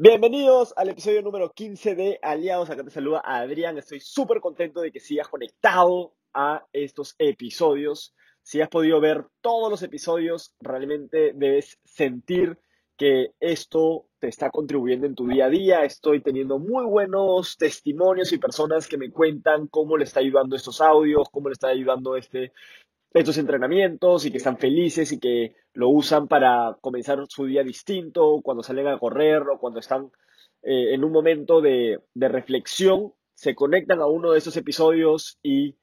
[0.00, 2.70] Bienvenidos al episodio número 15 de Aliados.
[2.70, 3.78] Acá te saluda Adrián.
[3.78, 8.14] Estoy súper contento de que sigas conectado a estos episodios.
[8.40, 12.60] Si has podido ver todos los episodios, realmente debes sentir
[12.96, 15.84] que esto te está contribuyendo en tu día a día.
[15.84, 20.80] Estoy teniendo muy buenos testimonios y personas que me cuentan cómo le está ayudando estos
[20.80, 22.52] audios, cómo le está ayudando este
[23.12, 28.40] estos entrenamientos y que están felices y que lo usan para comenzar su día distinto,
[28.42, 30.10] cuando salen a correr o cuando están
[30.62, 35.76] eh, en un momento de, de reflexión, se conectan a uno de estos episodios y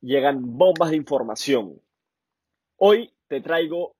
[0.00, 1.80] llegan bombas de información.
[2.76, 3.96] Hoy te traigo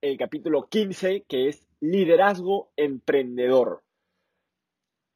[0.00, 3.82] el capítulo 15 que es liderazgo emprendedor.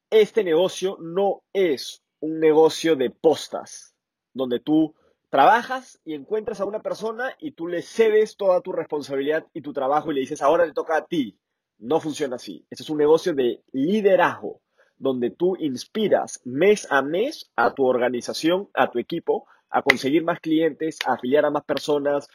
[0.09, 3.95] Este negocio no es un negocio de postas,
[4.33, 4.95] donde tú
[5.33, 9.73] trabajas y encuentras a una persona y tú le cedes toda tu responsabilidad y tu
[9.73, 11.39] trabajo y le dices, ahora le toca a ti.
[11.79, 12.67] No funciona así.
[12.69, 14.61] Este es un negocio de liderazgo,
[14.95, 20.39] donde tú inspiras mes a mes a tu organización, a tu equipo, a conseguir más
[20.39, 22.29] clientes, a afiliar a más personas,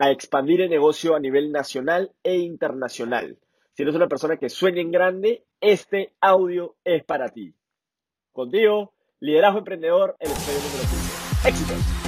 [0.00, 3.38] a expandir el negocio a nivel nacional e internacional.
[3.74, 7.54] Si eres una persona que sueña en grande, este audio es para ti.
[8.32, 11.48] Contigo, Liderazgo Emprendedor, el episodio número 15.
[11.48, 11.99] ¡Éxito!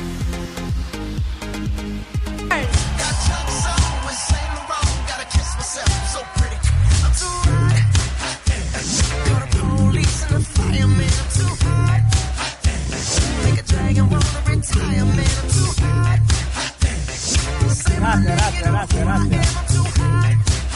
[18.02, 19.48] Gracias, gracias, gracias, gracias.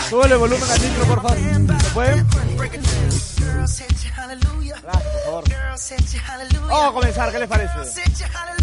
[0.09, 1.39] Sube el volumen al micro, por favor.
[1.83, 2.25] ¿Se puede?
[4.83, 5.45] Gracias, por favor.
[6.69, 7.75] Vamos a comenzar, ¿qué les parece?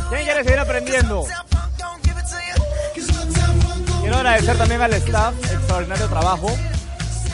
[0.10, 1.26] ¿Quién quiere seguir aprendiendo?
[4.02, 6.48] Quiero agradecer también al staff, extraordinario trabajo.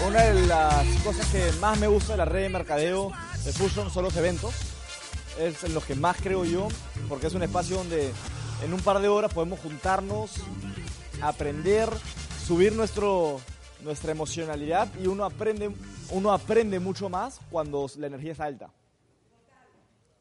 [0.08, 3.11] Una de las cosas que más me gusta de la red de mercadeo
[3.45, 4.54] de Fusion son los eventos.
[5.39, 6.67] Es en los que más creo yo,
[7.08, 8.11] porque es un espacio donde
[8.64, 10.32] en un par de horas podemos juntarnos,
[11.22, 11.89] aprender,
[12.45, 13.39] subir nuestro,
[13.82, 15.72] nuestra emocionalidad y uno aprende,
[16.11, 18.70] uno aprende mucho más cuando la energía es alta.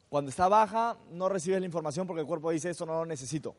[0.08, 3.56] Cuando está baja, no recibes la información porque el cuerpo dice, eso no lo necesito.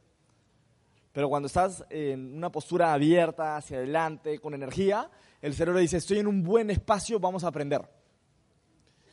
[1.11, 5.09] Pero cuando estás en una postura abierta, hacia adelante, con energía,
[5.41, 7.98] el cerebro dice, estoy en un buen espacio, vamos a aprender.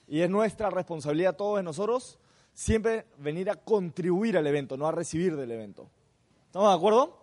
[0.08, 2.18] Y es nuestra responsabilidad, todos nosotros,
[2.52, 5.88] siempre venir a contribuir al evento, no a recibir del evento.
[6.46, 7.18] ¿Estamos de acuerdo?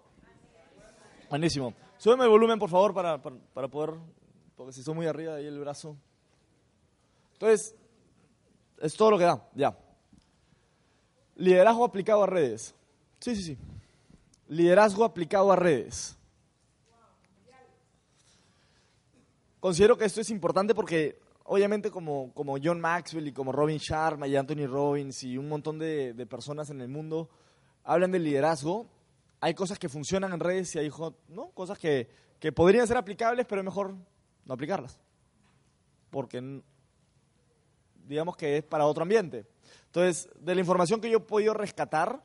[1.30, 1.74] Buenísimo.
[1.98, 3.96] Súbeme el volumen, por favor, para, para, poder,
[4.56, 5.96] porque si estoy muy arriba de ahí el brazo.
[7.34, 7.74] Entonces,
[8.80, 9.78] es todo lo que da, ya.
[11.36, 12.76] Liderazgo aplicado a redes.
[13.20, 13.58] Sí, sí, sí.
[14.50, 16.18] Liderazgo aplicado a redes.
[19.60, 24.28] Considero que esto es importante porque, obviamente, como, como John Maxwell y como Robin Sharma
[24.28, 27.30] y Anthony Robbins y un montón de, de personas en el mundo
[27.84, 28.88] hablan de liderazgo,
[29.42, 30.90] hay cosas que funcionan en redes y hay
[31.28, 31.50] ¿no?
[31.52, 32.10] cosas que,
[32.40, 33.96] que podrían ser aplicables, pero es mejor
[34.46, 35.00] no aplicarlas.
[36.10, 36.62] Porque
[38.08, 39.46] digamos que es para otro ambiente.
[39.88, 42.24] Entonces, de la información que yo he podido rescatar,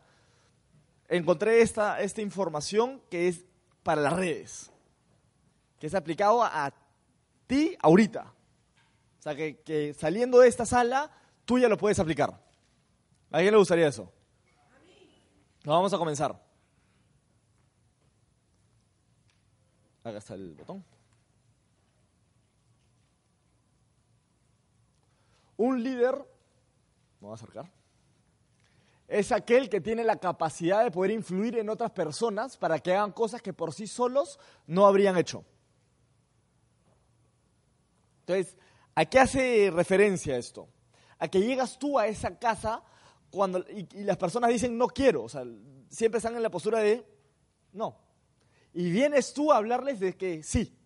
[1.09, 3.45] encontré esta, esta información que es
[3.83, 4.71] para las redes,
[5.79, 6.73] que es aplicado a,
[7.47, 8.33] ti ahorita.
[9.19, 11.11] O sea, que, saliendo de esta sala,
[11.45, 12.31] tú ya lo puedes aplicar.
[13.31, 14.13] ¿A quién le gustaría eso?
[15.65, 16.41] Nos vamos a comenzar.
[20.05, 20.85] Acá está el botón.
[25.57, 26.15] Un líder,
[27.21, 27.69] me voy a acercar,
[29.09, 33.11] es aquel que tiene la capacidad de poder influir en otras personas para que hagan
[33.11, 35.45] cosas que por sí solos no habrían hecho.
[38.21, 38.59] Entonces,
[38.99, 40.69] ¿a qué hace referencia esto?
[41.21, 42.83] A que llegas tú a esa casa
[43.31, 45.45] cuando, y, y las personas dicen no quiero, o sea,
[45.89, 47.07] siempre están en la postura de
[47.73, 47.97] no,
[48.75, 50.77] y vienes tú a hablarles de que sí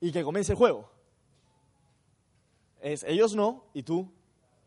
[0.00, 0.90] y que comience el juego.
[2.80, 4.12] Es ellos no y tú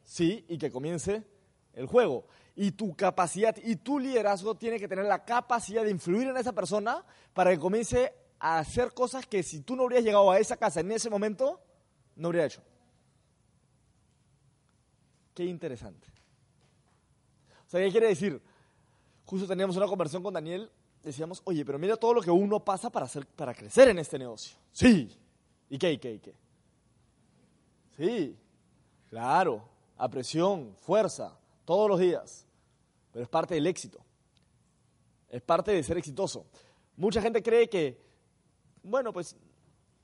[0.05, 1.25] sí y que comience
[1.73, 2.25] el juego.
[2.55, 6.53] Y tu capacidad y tu liderazgo tiene que tener la capacidad de influir en esa
[6.53, 7.03] persona
[7.33, 10.79] para que comience a hacer cosas que si tú no hubieras llegado a esa casa
[10.79, 11.61] en ese momento,
[12.19, 12.61] no habría hecho.
[15.33, 16.07] Qué interesante.
[17.67, 18.41] O sea, ¿qué quiere decir?
[19.25, 20.71] Justo teníamos una conversación con Daniel
[21.03, 24.19] decíamos, oye, pero mira todo lo que uno pasa para, hacer, para crecer en este
[24.19, 24.57] negocio.
[24.71, 25.09] Sí.
[25.69, 26.35] ¿Y qué, y qué, y qué?
[27.97, 28.37] Sí,
[29.09, 29.67] claro,
[29.97, 32.45] a presión, fuerza, todos los días.
[33.11, 33.99] Pero es parte del éxito.
[35.29, 36.45] Es parte de ser exitoso.
[36.95, 38.01] Mucha gente cree que,
[38.83, 39.35] bueno, pues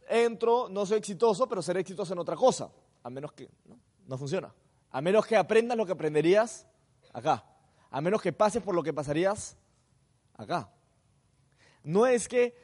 [0.08, 2.70] entro, no soy exitoso, pero seré exitoso en otra cosa.
[3.04, 3.50] a menos que
[4.08, 4.54] no, funciona.
[4.92, 6.68] A menos que aprendas lo que aprenderías
[7.14, 7.44] acá.
[7.92, 9.58] A menos que pases por lo que pasarías
[10.36, 10.70] acá.
[11.84, 12.56] No es que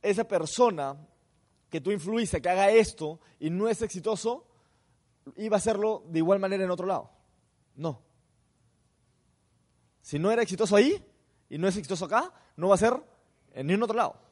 [0.00, 0.96] esa persona
[1.68, 4.46] que tú influiste, que haga esto y no es exitoso,
[5.36, 7.10] iba a hacerlo de igual manera en otro lado.
[7.74, 8.02] No.
[10.00, 11.04] Si no era exitoso ahí
[11.50, 12.94] y no es exitoso acá, no va a ser
[13.52, 14.27] en ningún otro lado.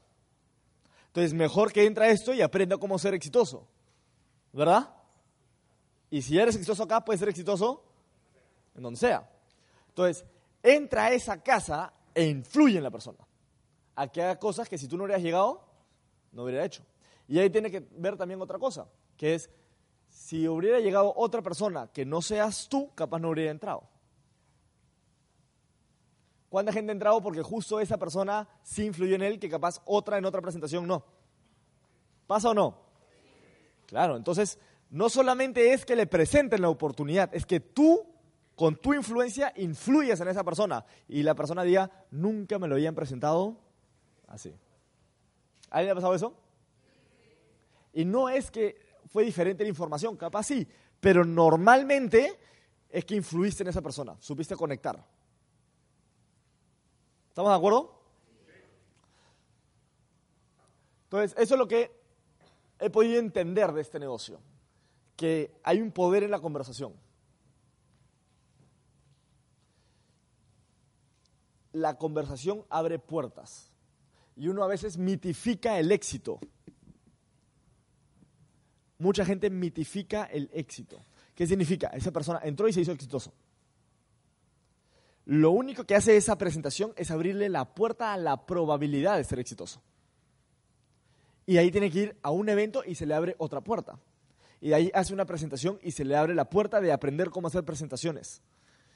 [1.16, 3.66] Entonces, mejor que entre a esto y aprenda cómo ser exitoso.
[4.52, 4.94] ¿Verdad?
[6.10, 7.82] Y si eres exitoso acá, puedes ser exitoso
[8.74, 9.26] en donde sea.
[9.88, 10.26] Entonces,
[10.62, 13.26] entra a esa casa e influye en la persona.
[13.94, 15.66] A que haga cosas que si tú no hubieras llegado,
[16.32, 16.84] no hubiera hecho.
[17.26, 18.86] Y ahí tiene que ver también otra cosa,
[19.16, 19.48] que es,
[20.10, 23.88] si hubiera llegado otra persona que no seas tú, capaz no hubiera entrado.
[26.48, 30.18] ¿Cuánta gente ha entrado porque justo esa persona sí influyó en él, que capaz otra
[30.18, 31.04] en otra presentación no?
[32.26, 32.78] ¿Pasa o no?
[33.86, 34.58] Claro, entonces
[34.90, 38.06] no solamente es que le presenten la oportunidad, es que tú,
[38.54, 42.94] con tu influencia, influyes en esa persona y la persona diga, nunca me lo habían
[42.94, 43.56] presentado
[44.28, 44.54] así.
[45.70, 46.34] ¿A alguien le ha pasado eso?
[47.92, 48.76] Y no es que
[49.08, 50.66] fue diferente la información, capaz sí,
[51.00, 52.38] pero normalmente
[52.88, 55.04] es que influiste en esa persona, supiste conectar.
[57.36, 58.02] ¿Estamos de acuerdo?
[61.04, 61.94] Entonces, eso es lo que
[62.78, 64.40] he podido entender de este negocio,
[65.16, 66.94] que hay un poder en la conversación.
[71.72, 73.70] La conversación abre puertas
[74.34, 76.40] y uno a veces mitifica el éxito.
[78.96, 81.04] Mucha gente mitifica el éxito.
[81.34, 81.88] ¿Qué significa?
[81.88, 83.34] Esa persona entró y se hizo exitoso.
[85.26, 89.40] Lo único que hace esa presentación es abrirle la puerta a la probabilidad de ser
[89.40, 89.82] exitoso.
[91.46, 93.98] Y ahí tiene que ir a un evento y se le abre otra puerta.
[94.60, 97.48] Y de ahí hace una presentación y se le abre la puerta de aprender cómo
[97.48, 98.40] hacer presentaciones.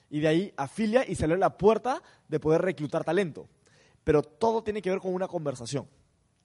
[0.08, 3.48] Y de ahí afilia y se le la puerta de poder reclutar talento.
[4.04, 5.88] Pero todo tiene que ver con una conversación.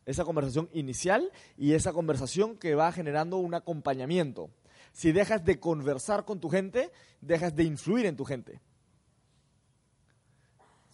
[0.08, 4.50] Esa conversación inicial y esa conversación que va generando un acompañamiento.
[4.94, 6.92] Si dejas de conversar con tu gente,
[7.22, 8.62] dejas de influir en tu gente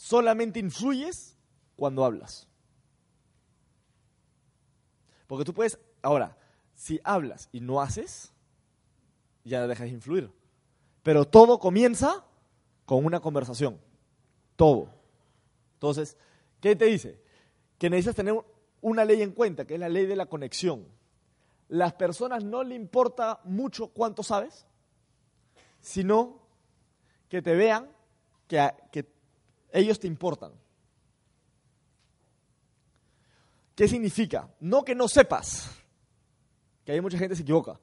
[0.01, 1.37] solamente influyes
[1.75, 2.47] cuando hablas.
[5.27, 6.35] Porque tú puedes, ahora,
[6.73, 8.33] si hablas y no haces,
[9.43, 10.31] ya dejas de influir.
[11.03, 12.25] Pero todo comienza
[12.85, 13.79] con una conversación.
[14.55, 14.89] Todo.
[15.73, 16.17] Entonces,
[16.59, 17.21] ¿qué te dice?
[17.77, 18.33] Que necesitas tener
[18.81, 20.87] una ley en cuenta, que es la ley de la conexión.
[21.67, 24.65] Las personas no le importa mucho cuánto sabes,
[25.79, 26.41] sino
[27.29, 27.87] que te vean
[28.47, 29.10] que, que
[29.71, 30.51] ellos te importan.
[33.75, 34.49] ¿Qué significa?
[34.59, 35.69] No que no sepas,
[36.85, 37.79] que hay mucha gente que se equivoca.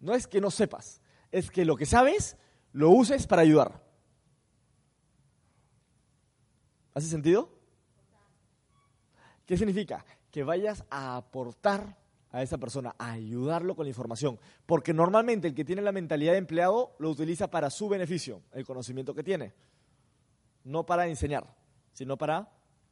[0.00, 1.00] No es que no sepas,
[1.30, 2.36] es que lo que sabes
[2.72, 3.82] lo uses para ayudar.
[6.94, 7.48] ¿Hace sentido?
[9.46, 10.04] ¿Qué significa?
[10.30, 11.96] Que vayas a aportar
[12.30, 14.38] a esa persona, a ayudarlo con la información.
[14.66, 18.64] Porque normalmente el que tiene la mentalidad de empleado lo utiliza para su beneficio, el
[18.64, 19.52] conocimiento que tiene
[20.64, 21.46] no para enseñar,
[21.92, 22.50] sino para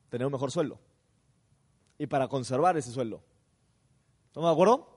[0.08, 0.78] tener un mejor sueldo
[1.98, 3.22] y para conservar ese sueldo.
[4.27, 4.89] ¿Estamos de acuerdo?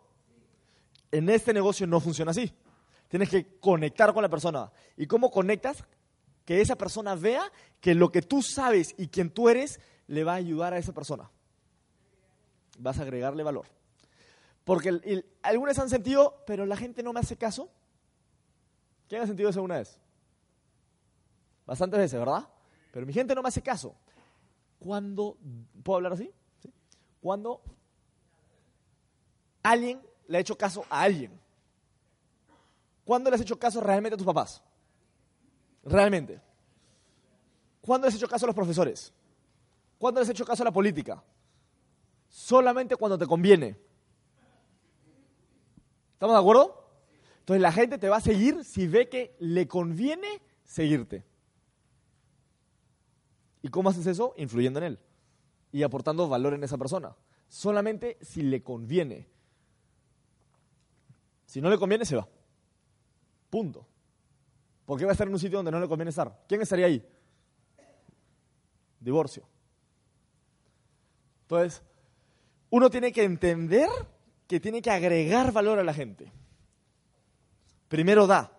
[1.12, 2.53] En este negocio no funciona así.
[3.08, 4.72] Tienes que conectar con la persona.
[4.98, 5.84] ¿Y cómo conectas?
[6.46, 7.44] Que esa persona vea
[7.80, 10.94] que lo que tú sabes y quien tú eres le va a ayudar a esa
[10.94, 11.30] persona.
[12.80, 13.68] Vas a agregarle valor.
[14.63, 17.70] Porque algunas han sentido, pero la gente no me hace caso.
[19.08, 20.00] ¿Quién ha sentido eso alguna vez?
[21.65, 22.48] Bastantes veces, ¿verdad?
[22.94, 23.96] Pero mi gente no me hace caso.
[24.78, 25.36] Cuando,
[25.82, 26.32] ¿puedo hablar así?
[27.20, 27.60] Cuando
[29.64, 31.32] alguien le ha hecho caso a alguien.
[33.04, 34.62] ¿Cuándo le has hecho caso realmente a tus papás?
[35.84, 36.40] Realmente.
[37.82, 39.12] ¿Cuándo les has hecho caso a los profesores?
[39.98, 41.24] ¿Cuándo les has hecho caso a la política?
[42.30, 43.76] Solamente cuando te conviene.
[46.14, 46.92] ¿Estamos de acuerdo?
[47.40, 51.26] Entonces la gente te va a seguir si ve que le conviene seguirte.
[53.63, 54.36] ¿Y cómo haces eso?
[54.38, 55.00] Influyendo en él
[55.72, 57.15] y aportando valor en esa persona.
[57.48, 59.27] Solamente si le conviene.
[61.46, 62.27] Si no le conviene, se va.
[63.50, 63.88] Punto.
[64.86, 66.43] ¿Por qué va a estar en un sitio donde no le conviene estar?
[66.48, 67.03] ¿Quién estaría ahí?
[69.00, 69.48] Divorcio.
[71.43, 71.82] Entonces,
[72.70, 73.89] uno tiene que entender
[74.48, 76.32] que tiene que agregar valor a la gente.
[77.88, 78.51] Primero da.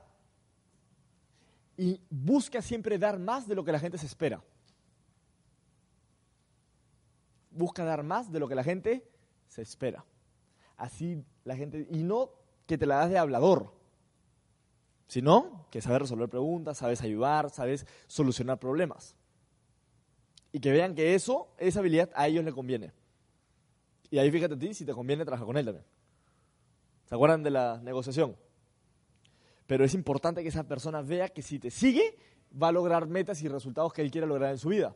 [1.76, 4.42] Y busca siempre dar más de lo que la gente se espera.
[7.54, 9.08] Busca dar más de lo que la gente
[9.48, 10.04] se espera.
[10.76, 12.30] Así la gente, y no
[12.66, 13.72] que te la das de hablador,
[15.06, 19.16] sino que sabes resolver preguntas, sabes ayudar, sabes solucionar problemas.
[20.52, 22.92] Y que vean que eso, esa habilidad a ellos les conviene.
[24.10, 25.86] Y ahí fíjate a ti si te conviene trabajar con él también.
[27.06, 28.36] ¿Se acuerdan de la negociación?
[29.66, 32.16] Pero es importante que esa persona vea que si te sigue,
[32.60, 34.94] va a lograr metas y resultados que él quiera lograr en su vida.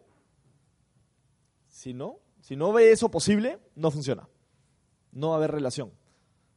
[1.68, 4.28] Si no, si no ve eso posible, no funciona.
[5.12, 5.92] No va a haber relación.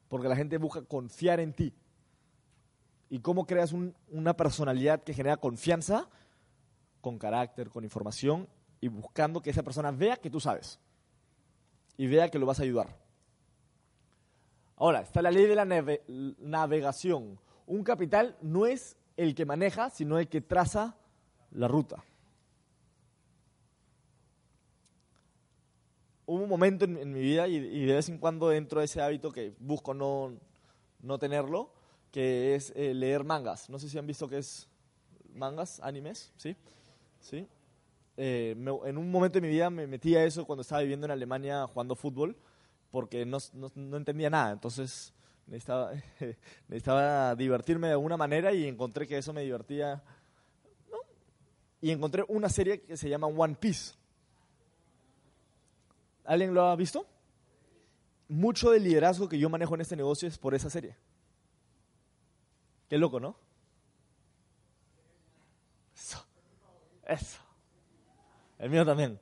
[0.09, 1.73] Porque la gente busca confiar en ti.
[3.09, 3.73] ¿Y cómo creas
[4.09, 6.09] una personalidad que genera confianza?
[7.01, 8.47] Con carácter, con información
[8.79, 10.79] y buscando que esa persona vea que tú sabes.
[11.97, 12.97] Y vea que lo vas a ayudar.
[14.75, 15.65] Ahora, está la ley de la
[16.39, 17.39] navegación.
[17.67, 20.97] Un capital no es el que maneja, sino el que traza
[21.51, 22.03] la ruta.
[26.25, 29.31] Hubo un momento en, mi vida, y, de vez en cuando entro a ese hábito
[29.31, 30.33] que busco no,
[31.01, 31.73] no tenerlo,
[32.11, 33.69] que es eh, leer mangas.
[33.69, 34.67] No sé si han visto qué es
[35.33, 36.55] mangas, animes, ¿sí?
[37.19, 37.47] ¿Sí?
[38.17, 41.11] Eh, en un momento de mi vida me metí a eso cuando estaba viviendo en
[41.11, 42.37] Alemania jugando fútbol,
[42.91, 44.51] porque no, no entendía nada.
[44.51, 45.13] Entonces
[45.47, 45.91] necesitaba,
[46.67, 50.03] necesitaba divertirme de alguna manera y encontré que eso me divertía.
[51.81, 53.95] Y encontré una serie que se llama One Piece.
[56.25, 57.05] ¿Alguien lo ha visto?
[58.27, 60.95] Mucho del liderazgo que yo manejo en este negocio es por esa serie.
[62.87, 63.35] Qué loco, ¿no?
[65.95, 66.25] Eso.
[67.05, 67.39] Eso.
[68.59, 69.19] El mío también.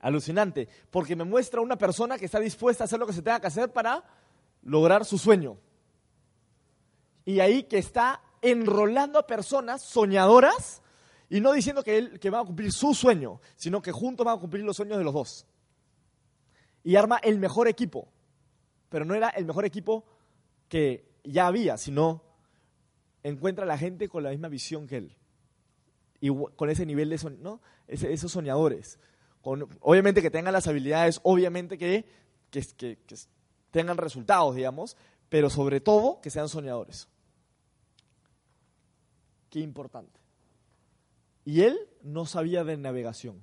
[0.00, 0.68] Alucinante.
[0.90, 3.46] Porque me muestra una persona que está dispuesta a hacer lo que se tenga que
[3.48, 4.04] hacer para
[4.62, 5.58] lograr su sueño.
[7.24, 10.82] Y ahí que está enrolando a personas soñadoras
[11.28, 14.36] y no diciendo que él que va a cumplir su sueño, sino que juntos van
[14.36, 15.46] a cumplir los sueños de los dos.
[16.86, 18.06] Y arma el mejor equipo.
[18.88, 20.04] Pero no era el mejor equipo
[20.68, 22.22] que ya había, sino
[23.24, 25.16] encuentra a la gente con la misma visión que él.
[26.20, 27.60] Y con ese nivel de ¿no?
[27.88, 29.00] esos soñadores.
[29.42, 32.06] Obviamente que tengan las habilidades, obviamente que
[33.72, 34.96] tengan resultados, digamos,
[35.28, 37.08] pero sobre todo que sean soñadores.
[39.50, 40.20] Qué importante.
[41.44, 43.42] Y él no sabía de navegación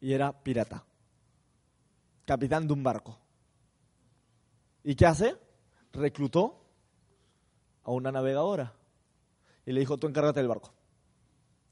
[0.00, 0.86] y era pirata,
[2.28, 3.18] capitán de un barco.
[4.84, 5.34] ¿Y qué hace?
[5.94, 6.62] Reclutó
[7.84, 8.74] a una navegadora
[9.64, 10.70] y le dijo, tú encárgate del barco.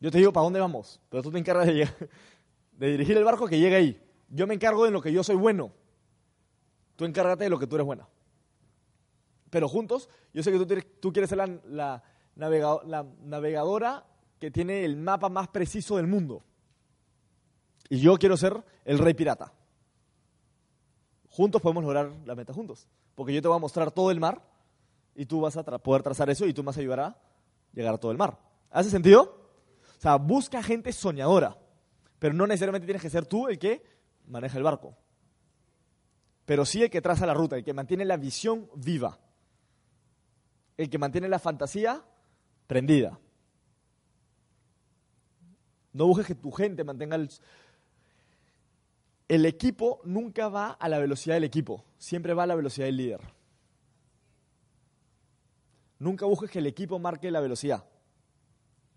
[0.01, 1.87] Yo te digo para dónde vamos, pero tú te encargas de,
[2.79, 4.03] dirigir el barco que llegue ahí.
[4.31, 5.73] Yo me encargo de lo que yo soy bueno.
[6.97, 8.09] Tú encárgate de lo que tú eres buena.
[9.51, 12.03] Pero juntos, yo sé que tú, quieres ser la
[12.35, 14.07] navegadora
[14.39, 16.43] que tiene el mapa más preciso del mundo.
[17.91, 19.53] Y yo quiero ser el rey pirata.
[21.37, 22.89] Juntos podemos lograr la meta juntos.
[23.15, 24.43] Porque yo te voy a mostrar todo el mar
[25.15, 27.17] y tú vas a poder trazar eso y tú me vas a ayudar a
[27.73, 28.39] llegar a todo el mar.
[28.71, 29.51] ¿Hace sentido?
[29.99, 31.57] O sea, busca gente soñadora.
[32.19, 33.85] Pero no necesariamente tienes que ser tú el que
[34.27, 34.97] maneja el barco
[36.47, 39.19] pero sí el que traza la ruta, el que mantiene la visión viva,
[40.77, 42.03] el que mantiene la fantasía
[42.69, 43.19] prendida.
[45.93, 47.29] No busques que tu gente mantenga el...
[49.29, 52.97] El equipo nunca va a la velocidad del equipo, siempre va a la velocidad del
[52.97, 53.21] líder.
[55.99, 57.85] Nunca busques que el equipo marque la velocidad.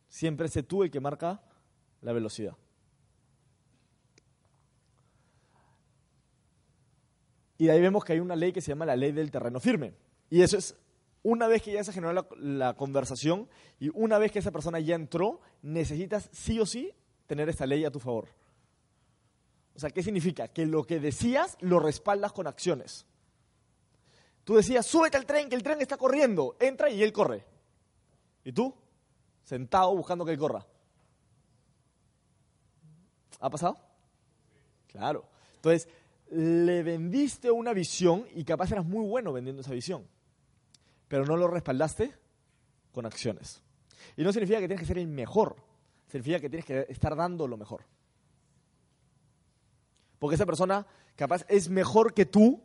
[0.08, 1.42] Siempre sé tú el que marca
[2.02, 2.56] la velocidad.
[7.58, 9.60] Y de ahí vemos que hay una ley que se llama la ley del terreno
[9.60, 9.94] firme.
[10.30, 10.76] Y eso es,
[11.24, 14.96] una vez que ya se generó la, conversación y una vez que esa persona ya
[14.96, 16.94] entró, necesitas sí o sí
[17.28, 18.30] tener esta ley a tu favor.
[19.80, 20.50] O sea, ¿qué significa?
[20.50, 23.06] Que lo que decías lo respaldas con acciones.
[24.44, 26.58] Tú decías, súbete al tren, que el tren está corriendo.
[26.60, 27.46] Entra y él corre.
[28.44, 28.76] ¿Y tú?
[29.42, 30.68] Sentado buscando que él corra.
[33.40, 33.78] ¿Ha pasado?
[34.88, 35.24] Claro.
[35.56, 35.88] Entonces,
[36.30, 40.06] le vendiste una visión y capaz eras muy bueno vendiendo esa visión,
[41.08, 42.14] pero no lo respaldaste
[42.92, 43.64] con acciones.
[44.18, 45.56] Y no significa que tienes que ser el mejor,
[46.10, 47.86] significa que tienes que estar dando lo mejor.
[50.20, 50.86] Porque esa persona
[51.16, 52.62] capaz es mejor que tú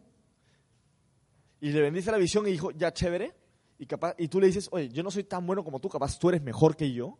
[1.61, 3.35] y le vendiste la visión y dijo, ya chévere,
[3.79, 6.19] y, capaz, y tú le dices, oye, yo no soy tan bueno como tú, capaz
[6.19, 7.19] tú eres mejor que yo,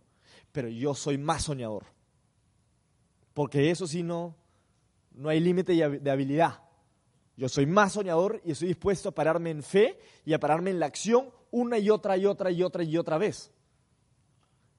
[0.53, 1.87] pero yo soy más soñador.
[3.33, 4.37] Porque eso sí no,
[5.13, 6.63] no hay límite de habilidad.
[7.37, 10.79] Yo soy más soñador y estoy dispuesto a pararme en fe y a pararme en
[10.79, 13.51] la acción una y otra y otra y otra y otra vez.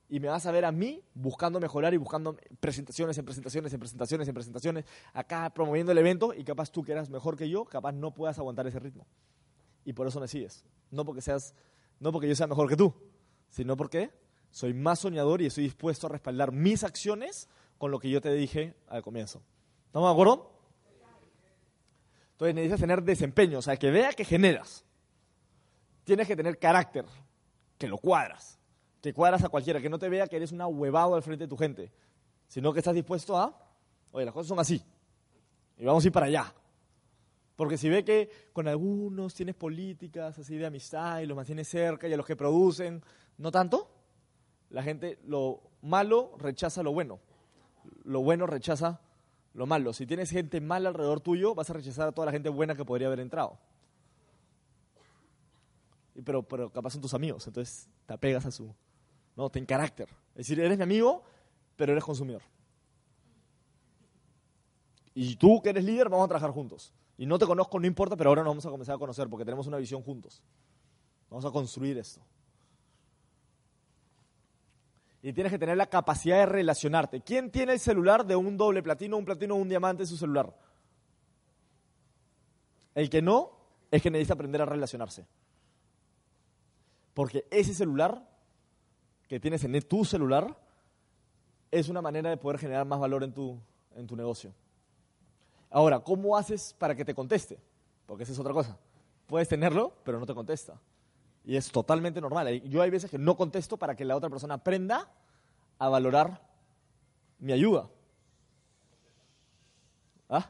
[0.07, 3.79] Y me vas a ver a mí buscando mejorar y buscando presentaciones en presentaciones, en
[3.79, 7.65] presentaciones, en presentaciones, acá promoviendo el evento y capaz tú que eras mejor que yo,
[7.65, 9.07] capaz no puedas aguantar ese ritmo.
[9.83, 10.63] y por eso me sigues.
[10.91, 11.53] No porque seas,
[11.99, 12.93] no porque yo sea mejor que tú,
[13.49, 14.11] sino porque
[14.49, 18.33] soy más soñador y estoy dispuesto a respaldar mis acciones con lo que yo te
[18.33, 19.43] dije al comienzo.
[19.87, 20.51] ¿Estamos de acuerdo?
[22.31, 24.83] Entonces necesitas tener desempeño, o sea, que vea que generas.
[26.03, 27.05] Tienes que tener carácter,
[27.77, 28.59] que lo cuadras,
[29.05, 31.47] que cuadras a cualquiera, que no te vea que eres una huevado al frente de
[31.47, 31.91] tu gente,
[32.47, 33.55] sino que estás dispuesto a,
[34.11, 34.81] oye, las cosas son así,
[35.77, 36.51] y vamos a ir para allá.
[37.55, 42.07] Porque si ve que con algunos tienes políticas así de amistad y los mantienes cerca
[42.07, 43.03] y a los que producen,
[43.37, 43.91] no tanto,
[44.71, 47.19] la gente lo malo rechaza lo bueno,
[48.03, 48.99] lo bueno rechaza
[49.53, 49.93] lo malo.
[49.93, 52.83] Si tienes gente mala alrededor tuyo, vas a rechazar a toda la gente buena que
[52.83, 53.59] podría haber entrado.
[56.25, 58.73] Pero, pero capaz son tus amigos, entonces te apegas a su...
[59.35, 60.09] No, ten carácter.
[60.29, 61.23] Es decir, eres mi amigo,
[61.75, 62.41] pero eres consumidor.
[65.13, 66.93] Y tú que eres líder, vamos a trabajar juntos.
[67.17, 69.45] Y no te conozco, no importa, pero ahora nos vamos a comenzar a conocer porque
[69.45, 70.41] tenemos una visión juntos.
[71.29, 72.21] Vamos a construir esto.
[75.21, 77.21] Y tienes que tener la capacidad de relacionarte.
[77.21, 80.55] ¿Quién tiene el celular de un doble platino, un platino un diamante en su celular?
[82.93, 83.51] El que no,
[83.89, 85.25] es que necesita aprender a relacionarse.
[87.13, 88.34] Porque ese celular
[89.27, 90.55] que tienes en tu celular
[91.71, 93.59] es una manera de poder generar más valor en tu,
[93.95, 94.53] en tu negocio.
[95.69, 97.59] Ahora, ¿cómo haces para que te conteste?
[98.05, 98.77] Porque esa es otra cosa.
[99.27, 100.79] Puedes tenerlo, pero no te contesta.
[101.43, 102.61] Y es totalmente normal.
[102.63, 105.09] Yo hay veces que no contesto para que la otra persona aprenda
[105.77, 106.41] a valorar
[107.39, 107.89] mi ayuda.
[110.29, 110.49] ¿Ah?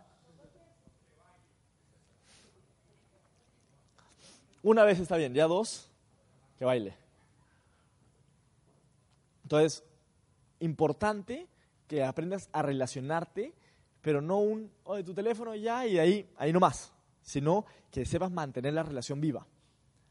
[4.62, 5.90] Una vez está bien, ya dos,
[6.58, 7.05] que baile.
[9.46, 9.84] Entonces,
[10.60, 11.48] importante
[11.88, 13.54] que aprendas a relacionarte,
[14.02, 18.74] pero no un, oye, tu teléfono ya y ahí, ahí nomás, sino que sepas mantener
[18.74, 19.46] la relación viva.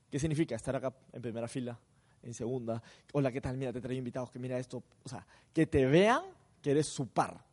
[0.08, 1.76] ¿Qué significa estar acá en primera fila,
[2.22, 2.80] en segunda?
[3.12, 3.56] Hola, ¿qué tal?
[3.56, 4.84] Mira, te traigo invitados, que mira esto.
[5.02, 6.22] O sea, que te vean
[6.62, 7.44] que eres su par.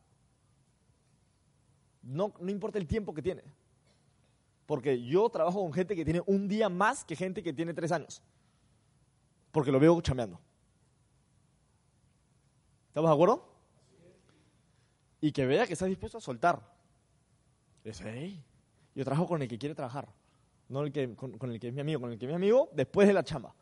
[2.02, 3.42] No, no importa el tiempo que tiene.
[4.66, 7.90] Porque yo trabajo con gente que tiene un día más que gente que tiene tres
[7.90, 8.22] años.
[9.50, 10.38] Porque lo veo chameando.
[12.92, 13.48] ¿Estamos de acuerdo?
[15.20, 16.60] Y que vea que estás dispuesto a soltar.
[17.84, 18.44] Hey,
[18.94, 20.08] yo trabajo con el que quiere trabajar
[20.72, 22.70] no el que, con, el que es mi amigo, con el que es mi amigo
[22.72, 23.54] después de la chamba.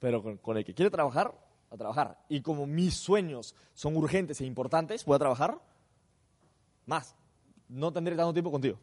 [0.00, 1.32] Pero con, el que quiere trabajar,
[1.70, 2.18] a trabajar.
[2.28, 5.60] Y como mis sueños son urgentes e importantes, voy a trabajar
[6.84, 7.14] más.
[7.68, 8.78] No tendré tanto tiempo contigo.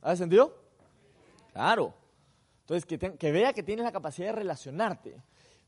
[0.00, 0.56] ¿Has sentido?
[1.52, 1.94] Claro.
[2.60, 5.22] Entonces, que, que vea que tienes la capacidad de relacionarte.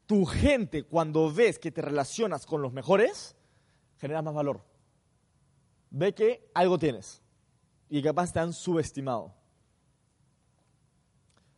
[0.07, 3.37] Tu gente, cuando ves que te relacionas con los mejores,
[3.99, 4.65] genera más valor.
[5.91, 7.23] Ve que algo tienes
[7.89, 9.35] y capaz te han subestimado.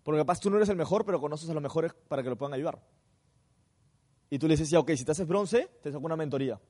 [0.03, 2.37] Porque capaz tú no eres el mejor, pero conoces a los mejores para que lo
[2.37, 2.83] puedan ayudar.
[4.31, 6.61] Y tú le dices, ya, ok, si te haces bronce, te saco una mentoría.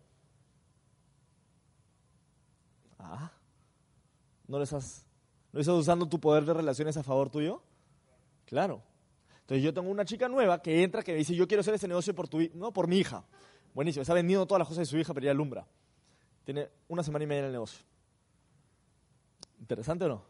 [2.99, 3.31] Ah,
[4.47, 5.07] ¿no, estás,
[5.53, 7.62] ¿no estás usando tu poder de relaciones a favor tuyo?
[8.45, 8.83] Claro.
[9.49, 12.15] Entonces yo tengo una chica nueva que entra, que dice, yo quiero hacer ese negocio
[12.15, 13.25] por, tu, no, por mi hija.
[13.73, 15.67] Buenísimo, está vendiendo todas las cosas de su hija, pero ya alumbra.
[16.45, 17.83] Tiene una semana y media en el negocio.
[19.59, 20.23] ¿Interesante o no?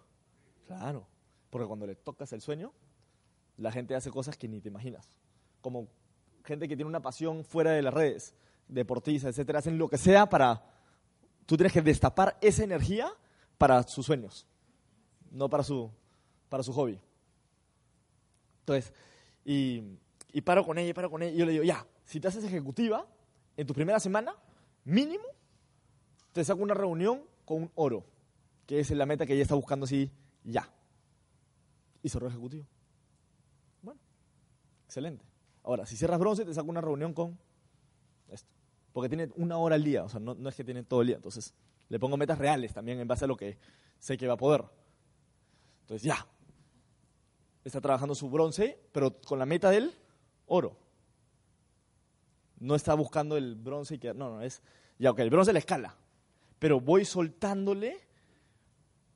[0.68, 1.04] Claro,
[1.50, 2.72] porque cuando le tocas el sueño,
[3.56, 5.08] la gente hace cosas que ni te imaginas.
[5.62, 5.88] Como
[6.44, 8.36] gente que tiene una pasión fuera de las redes,
[8.68, 10.62] deportistas, etcétera, hacen lo que sea para.
[11.44, 13.12] Tú tienes que destapar esa energía
[13.56, 14.46] para sus sueños,
[15.32, 15.90] no para su,
[16.48, 17.00] para su hobby.
[18.68, 18.92] Entonces,
[19.44, 22.28] y, paro con ella, y paro con ella, y yo le digo, ya, si te
[22.28, 23.06] haces ejecutiva,
[23.56, 24.34] en tu primera semana,
[24.84, 25.24] mínimo,
[26.32, 28.04] te saco una reunión con oro
[28.66, 30.12] que es la meta que ella está buscando así
[30.44, 30.70] ya.
[32.02, 32.66] Y cerró ejecutivo.
[33.80, 33.98] Bueno,
[34.84, 35.24] excelente.
[35.64, 37.38] Ahora, si cierras bronce, te saco una reunión con
[38.28, 38.50] esto.
[38.92, 41.06] Porque tiene una hora al día, o sea, no, no es que tiene todo el
[41.06, 41.16] día.
[41.16, 41.54] Entonces,
[41.88, 43.56] le pongo metas reales también en base a lo que
[43.98, 44.64] sé que va a poder.
[45.80, 46.26] Entonces, ya.
[47.64, 49.94] Está trabajando su bronce, pero con la meta del
[50.46, 50.76] oro.
[52.58, 54.14] No está buscando el bronce y que.
[54.14, 54.62] No, no, es.
[54.98, 55.96] Ya, ok, el bronce la escala.
[56.58, 58.08] Pero voy soltándole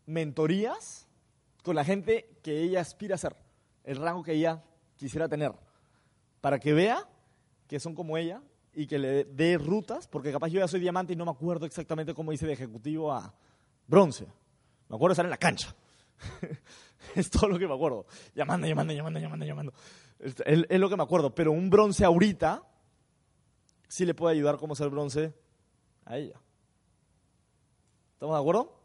[0.07, 1.09] mentorías
[1.62, 3.37] con la gente que ella aspira a ser,
[3.85, 4.62] el rango que ella
[4.96, 5.52] quisiera tener,
[6.40, 7.09] para que vea
[7.68, 8.42] que son como ella
[8.74, 11.66] y que le dé rutas, porque capaz yo ya soy diamante y no me acuerdo
[11.66, 13.35] exactamente cómo hice de ejecutivo a
[13.87, 14.26] bronce.
[14.88, 15.74] Me acuerdo estar en la cancha.
[17.14, 18.06] es todo lo que me acuerdo.
[18.35, 19.72] Llamando, llamando, llamando, llamando, llamando.
[20.18, 21.35] Es, lo que me acuerdo.
[21.35, 22.62] Pero un bronce ahorita
[23.88, 25.35] sí le puede ayudar como ser bronce
[26.04, 26.40] a ella.
[28.14, 28.78] ¿Estamos de acuerdo?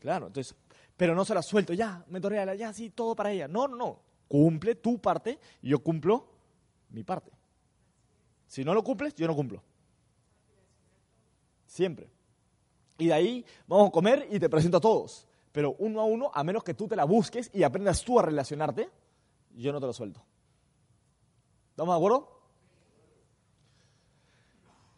[0.00, 0.54] Claro, entonces,
[0.96, 3.48] Pero no se la suelto, ya, me torrea, ya, sí, todo para ella.
[3.48, 4.00] No, no, no.
[4.28, 6.28] Cumple tu parte y yo cumplo
[6.90, 7.30] mi parte.
[8.46, 9.62] Si no lo cumples, yo no cumplo.
[11.66, 12.08] Siempre.
[12.98, 15.26] Y de ahí vamos a comer y te presento a todos.
[15.54, 18.22] Pero uno a uno, a menos que tú te la busques y aprendas tú a
[18.22, 18.90] relacionarte,
[19.54, 20.20] yo no te lo suelto.
[21.70, 22.40] ¿Estamos de acuerdo?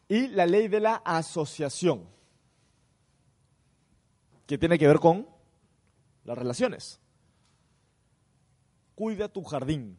[0.08, 2.08] Y la ley de la asociación,
[4.46, 5.28] que tiene que ver con
[6.24, 7.00] las relaciones.
[8.94, 9.98] Cuida tu jardín.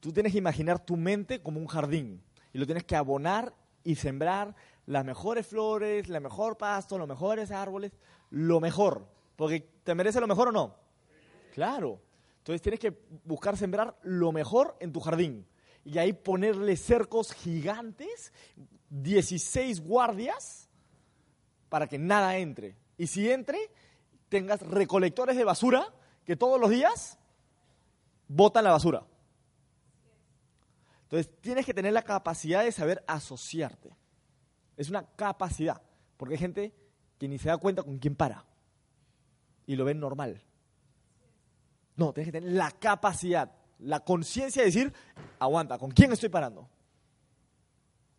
[0.00, 2.22] Tú tienes que imaginar tu mente como un jardín
[2.54, 7.50] y lo tienes que abonar y sembrar las mejores flores, la mejor pasto, los mejores
[7.50, 7.92] árboles,
[8.30, 9.15] lo mejor.
[9.36, 10.74] Porque te merece lo mejor o no.
[11.54, 12.00] Claro.
[12.38, 15.46] Entonces tienes que buscar sembrar lo mejor en tu jardín.
[15.84, 18.32] Y ahí ponerle cercos gigantes,
[18.90, 20.68] 16 guardias,
[21.68, 22.76] para que nada entre.
[22.98, 23.58] Y si entre,
[24.28, 25.92] tengas recolectores de basura
[26.24, 27.18] que todos los días
[28.26, 29.06] botan la basura.
[31.02, 33.96] Entonces tienes que tener la capacidad de saber asociarte.
[34.76, 35.80] Es una capacidad,
[36.16, 36.74] porque hay gente
[37.18, 38.44] que ni se da cuenta con quién para
[39.66, 40.42] y lo ven normal.
[41.96, 44.92] No, tienes que tener la capacidad, la conciencia de decir,
[45.38, 46.68] aguanta, ¿con quién estoy parando?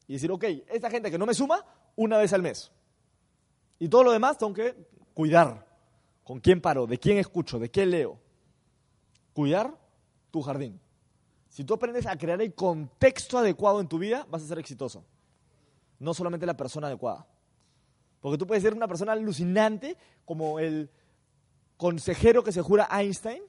[0.08, 1.64] Y decir, ok, esta gente que no me suma,
[1.96, 2.72] una vez al mes.
[3.80, 4.76] Y todo lo demás tengo que
[5.14, 5.68] cuidar.
[6.24, 6.88] ¿Con quién paro?
[6.88, 7.60] ¿De quién escucho?
[7.60, 8.20] ¿De qué leo?
[9.34, 9.78] Cuidar
[10.32, 10.80] tu jardín.
[11.50, 15.06] Si tú aprendes a crear el contexto adecuado en tu vida, vas a ser exitoso
[16.00, 17.26] no solamente la persona adecuada.
[18.20, 20.90] Porque tú puedes ser una persona alucinante como el
[21.78, 23.42] consejero que se jura Einstein.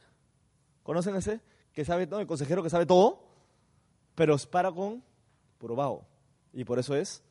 [0.82, 1.40] ¿Conocen ese?
[1.72, 3.24] Que sabe todo, el consejero que sabe todo,
[4.14, 5.02] pero es para con
[5.58, 6.06] probado.
[6.52, 7.22] Y por eso es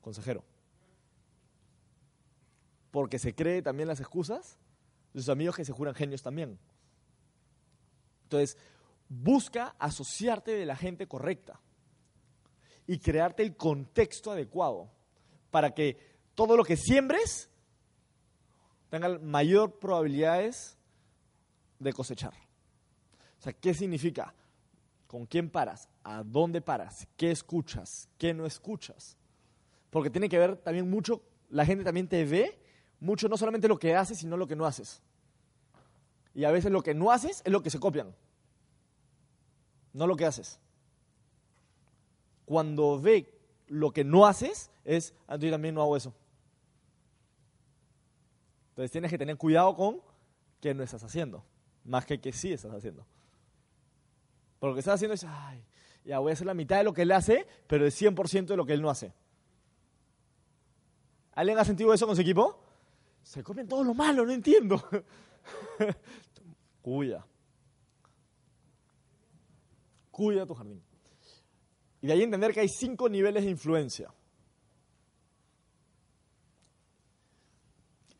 [0.00, 0.44] consejero.
[2.90, 4.58] Porque se cree también las excusas
[5.12, 6.58] de sus amigos que se juran genios también.
[8.24, 8.56] Entonces,
[9.08, 11.60] busca asociarte de la gente correcta
[12.86, 14.90] y crearte el contexto adecuado
[15.50, 15.98] para que
[16.34, 17.49] todo lo que siembres
[18.90, 20.76] tenga mayor probabilidades
[21.78, 22.34] de cosechar.
[23.38, 24.34] O sea, ¿qué significa?
[25.06, 25.88] ¿Con quién paras?
[26.04, 27.06] ¿A dónde paras?
[27.16, 28.08] ¿Qué escuchas?
[28.18, 29.16] ¿Qué no escuchas?
[29.88, 32.60] Porque tiene que ver también mucho, la gente también te ve
[33.00, 35.00] mucho no solamente lo que haces, sino lo que no haces.
[36.34, 38.14] Y a veces lo que no haces es lo que se copian,
[39.94, 40.60] no lo que haces
[42.50, 43.32] cuando ve
[43.68, 46.12] lo que no haces, es, ah, yo también no hago eso.
[48.80, 50.00] Entonces tienes que tener cuidado con
[50.58, 51.44] qué no estás haciendo,
[51.84, 53.06] más que que sí estás haciendo.
[54.58, 55.62] Porque lo que estás haciendo es, ay,
[56.02, 58.56] ya voy a hacer la mitad de lo que él hace, pero el 100% de
[58.56, 59.12] lo que él no hace.
[61.32, 62.58] ¿Alguien ha sentido eso con su equipo?
[63.22, 64.82] Se comen todo lo malo, no entiendo.
[66.80, 67.26] Cuida.
[70.10, 70.82] Cuida tu jardín.
[72.00, 74.10] Y de ahí entender que hay cinco niveles de influencia.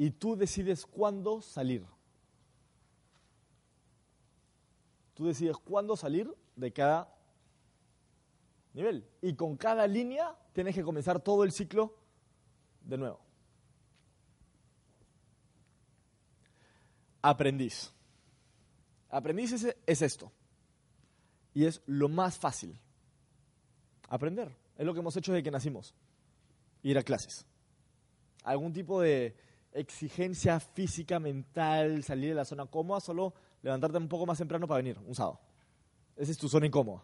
[0.00, 1.84] Y tú decides cuándo salir.
[5.12, 7.14] Tú decides cuándo salir de cada
[8.72, 9.06] nivel.
[9.20, 11.94] Y con cada línea tienes que comenzar todo el ciclo
[12.80, 13.20] de nuevo.
[17.20, 17.92] Aprendiz.
[19.10, 20.32] Aprendiz es, es esto.
[21.52, 22.80] Y es lo más fácil
[24.08, 24.56] aprender.
[24.78, 25.94] Es lo que hemos hecho desde que nacimos.
[26.82, 27.44] Ir a clases.
[28.44, 34.26] Algún tipo de exigencia física, mental, salir de la zona cómoda, solo levantarte un poco
[34.26, 35.40] más temprano para venir, un sábado.
[36.16, 37.02] Esa es tu zona incómoda.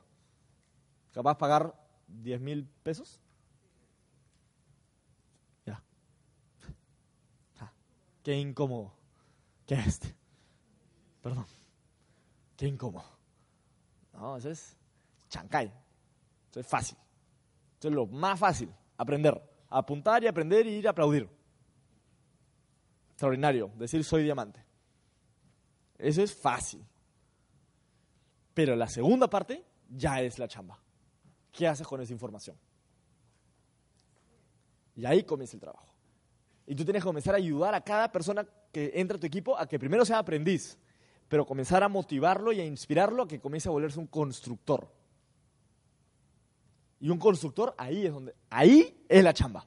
[1.13, 1.75] ¿Capaz de pagar
[2.09, 3.21] 10 mil pesos?
[5.65, 5.83] Ya.
[7.59, 7.73] Ah,
[8.23, 8.93] qué incómodo.
[9.67, 10.15] ¿Qué es este?
[11.23, 11.47] Perdón.
[12.57, 13.05] Qué incómodo.
[14.13, 14.77] No, eso es
[15.29, 15.73] chancay
[16.61, 16.97] es fácil.
[17.79, 19.41] Eso es lo más fácil, aprender.
[19.69, 21.29] Apuntar y aprender y ir a aplaudir.
[23.17, 24.63] Extraordinario, decir soy diamante.
[25.97, 26.85] Eso es fácil.
[28.53, 30.79] Pero la segunda parte ya es la chamba.
[31.51, 32.59] ¿Qué haces con esa información?
[34.97, 35.95] Y ahí comienza el trabajo.
[36.67, 39.57] Y tú tienes que comenzar a ayudar a cada persona que entra a tu equipo
[39.57, 40.77] a que primero sea aprendiz,
[41.27, 44.93] pero comenzar a motivarlo y a inspirarlo a que comience a volverse un constructor.
[47.01, 49.67] Y un constructor, ahí es donde, ahí es la chamba.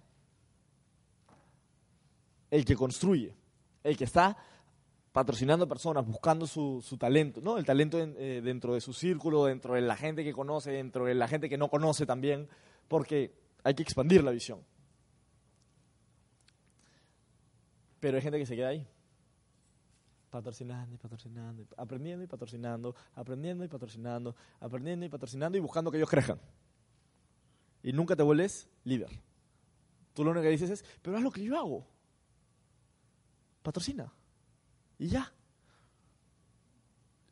[2.51, 3.38] El que construye,
[3.83, 4.37] el que está
[5.11, 7.57] patrocinando personas, buscando su, talento, ¿no?
[7.57, 11.15] El talento eh, dentro de su círculo, dentro de la gente que conoce, dentro de
[11.15, 12.47] la gente que no conoce también,
[12.87, 14.63] porque hay que expandir la visión.
[17.99, 18.87] Pero hay gente que se queda ahí.
[20.29, 25.97] patrocinando y patrocinando, aprendiendo y patrocinando, aprendiendo y patrocinando, aprendiendo y patrocinando y buscando que
[25.97, 26.39] ellos crezcan.
[27.81, 29.09] Y nunca te vuelves líder.
[30.13, 31.87] Tú lo único que dices es, pero haz lo que yo hago.
[33.69, 34.11] Patrocina.
[34.97, 35.31] Y ya.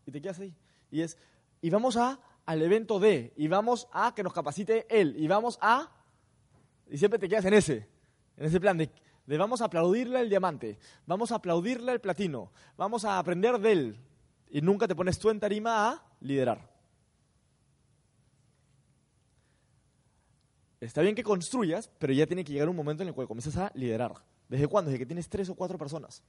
[0.05, 0.53] Y te quedas ahí.
[0.91, 1.17] Y es,
[1.61, 5.57] y vamos a, al evento de, y vamos a que nos capacite él, y vamos
[5.63, 5.89] a,
[6.91, 7.89] y siempre te quedas en ese,
[8.37, 8.91] en ese plan de,
[9.25, 13.71] de vamos a aplaudirle el diamante, vamos a aplaudirle el platino, vamos a aprender de
[13.71, 13.99] él,
[14.51, 16.71] y nunca te pones tú en tarima a liderar.
[20.81, 23.57] Está bien que construyas, pero ya tiene que llegar un momento en el cual comienzas
[23.57, 24.13] a liderar.
[24.49, 24.89] ¿Desde cuándo?
[24.89, 26.23] Desde que tienes tres o cuatro personas.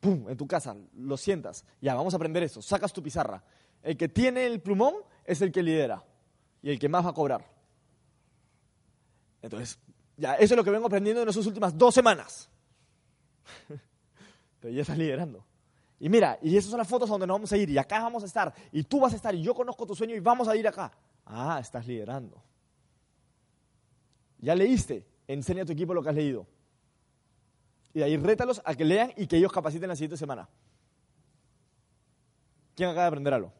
[0.00, 0.28] ¡Pum!
[0.28, 1.64] En tu casa, lo sientas.
[1.80, 2.60] Ya, vamos a aprender esto.
[2.62, 3.42] Sacas tu pizarra.
[3.82, 4.94] El que tiene el plumón
[5.24, 6.04] es el que lidera.
[6.62, 7.44] Y el que más va a cobrar.
[9.42, 9.78] Entonces,
[10.16, 12.48] ya, eso es lo que vengo aprendiendo en esas últimas dos semanas.
[14.60, 15.44] Pero ya estás liderando.
[15.98, 17.70] Y mira, y esas son las fotos a donde nos vamos a ir.
[17.70, 18.52] Y acá vamos a estar.
[18.72, 19.34] Y tú vas a estar.
[19.34, 20.92] Y yo conozco tu sueño y vamos a ir acá.
[21.24, 22.42] Ah, estás liderando.
[24.38, 26.46] Ya leíste, enseña a tu equipo lo que has leído.
[27.94, 30.48] Y de ahí rétalos a que lean y que ellos capaciten la siguiente semana.
[32.74, 33.52] ¿Quién acaba de aprender algo?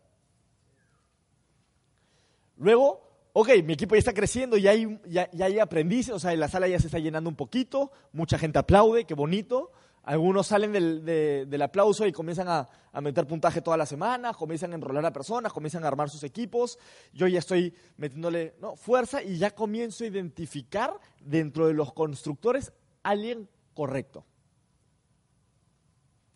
[2.57, 6.49] Luego, ok, mi equipo ya está creciendo, ya hay, ya, hay aprendices, o sea, la
[6.49, 9.73] sala ya se está llenando un poquito, mucha gente aplaude, qué bonito.
[10.05, 12.69] Algunos salen del, aplauso y comienzan a,
[13.01, 16.79] meter puntaje toda la semana, comienzan a enrolar a personas, comienzan a armar sus equipos.
[17.13, 22.73] Yo ya estoy metiéndole fuerza y ya comienzo a identificar dentro de los constructores
[23.05, 24.25] alguien correcto.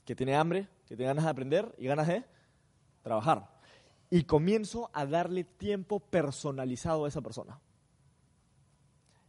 [0.05, 2.25] Que tiene hambre, que tiene ganas de aprender y ganas de
[3.03, 3.51] trabajar.
[4.11, 7.59] Y comienzo a darle tiempo personalizado a esa persona.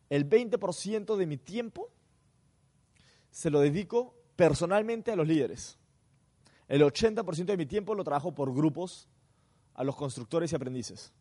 [0.10, 1.90] El 20% de mi tiempo
[3.32, 5.78] se lo dedico personalmente a los líderes.
[6.70, 9.10] El 80% de mi tiempo lo trabajo por grupos
[9.74, 11.12] a los constructores y aprendices.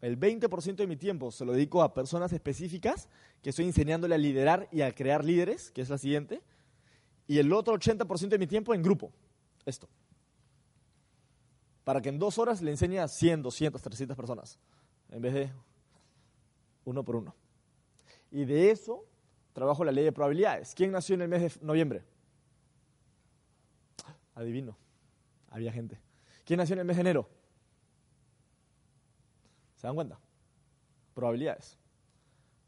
[0.00, 3.08] El 20% de mi tiempo se lo dedico a personas específicas
[3.42, 6.42] que estoy enseñándole a liderar y a crear líderes, que es la siguiente.
[7.26, 9.12] Y el otro 80% de mi tiempo en grupo.
[9.64, 9.88] Esto.
[11.84, 14.58] Para que en dos horas le enseñe a 100, 200, 300 personas.
[15.10, 15.52] En vez de
[16.84, 17.34] uno por uno.
[18.30, 19.06] Y de eso
[19.54, 20.74] trabajo la ley de probabilidades.
[20.74, 22.04] ¿Quién nació en el mes de noviembre?
[24.34, 24.76] Adivino.
[25.48, 25.98] Había gente.
[26.44, 27.28] ¿Quién nació en el mes de enero?
[29.76, 30.18] ¿Se dan cuenta?
[31.14, 31.78] Probabilidades.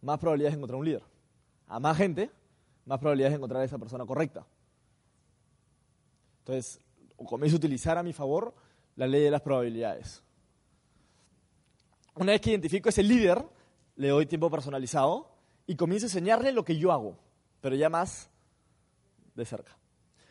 [0.00, 1.02] Más probabilidades de encontrar un líder.
[1.66, 2.30] A más gente,
[2.84, 4.46] más probabilidades de encontrar a esa persona correcta.
[6.38, 6.80] Entonces,
[7.16, 8.54] comienzo a utilizar a mi favor
[8.94, 10.22] la ley de las probabilidades.
[12.14, 13.44] Una vez que identifico ese líder,
[13.96, 15.35] le doy tiempo personalizado
[15.66, 17.18] y comienzo a enseñarle lo que yo hago,
[17.60, 18.30] pero ya más
[19.34, 19.76] de cerca.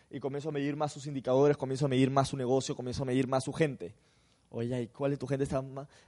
[0.10, 3.06] Y comienzo a medir más sus indicadores, comienzo a medir más su negocio, comienzo a
[3.06, 3.96] medir más su gente.
[4.50, 5.44] Oye, ¿y cuál es tu gente?
[5.44, 5.62] Está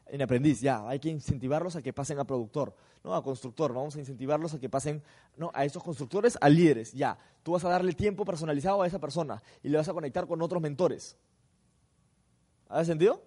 [0.06, 0.62] en aprendiz.
[0.62, 3.74] Ya, hay que incentivarlos a que pasen a productor, no a constructor.
[3.74, 5.04] Vamos a incentivarlos a que pasen
[5.36, 6.94] no, a esos constructores a líderes.
[6.94, 10.28] Ya, tú vas a darle tiempo personalizado a esa persona y le vas a conectar
[10.28, 11.18] con otros mentores.
[12.70, 13.22] ¿Ha sentido?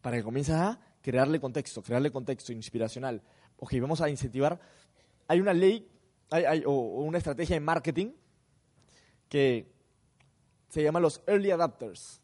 [0.00, 3.22] Para que comiences a crearle contexto, crearle contexto inspiracional
[3.60, 4.58] ok, vamos a incentivar.
[5.28, 5.88] Hay una ley
[6.66, 8.12] o, una estrategia de marketing
[9.28, 9.72] que
[10.68, 12.20] se llama los early adapters.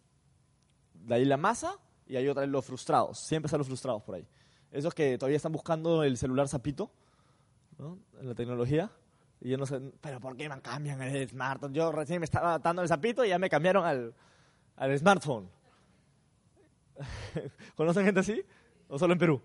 [0.94, 3.18] De ahí la masa y hay otra los frustrados.
[3.18, 4.26] Siempre están los frustrados por ahí.
[4.70, 6.90] Esos que todavía están buscando el celular zapito
[7.78, 8.90] en la tecnología.
[9.40, 11.74] Y yo no sé, pero ¿por qué me cambian el smartphone?
[11.74, 14.14] Yo recién me estaba adaptando el zapito y ya me cambiaron al,
[14.76, 15.50] al smartphone.
[17.76, 18.42] ¿Conocen gente así?
[18.88, 19.42] ¿O solo en Perú?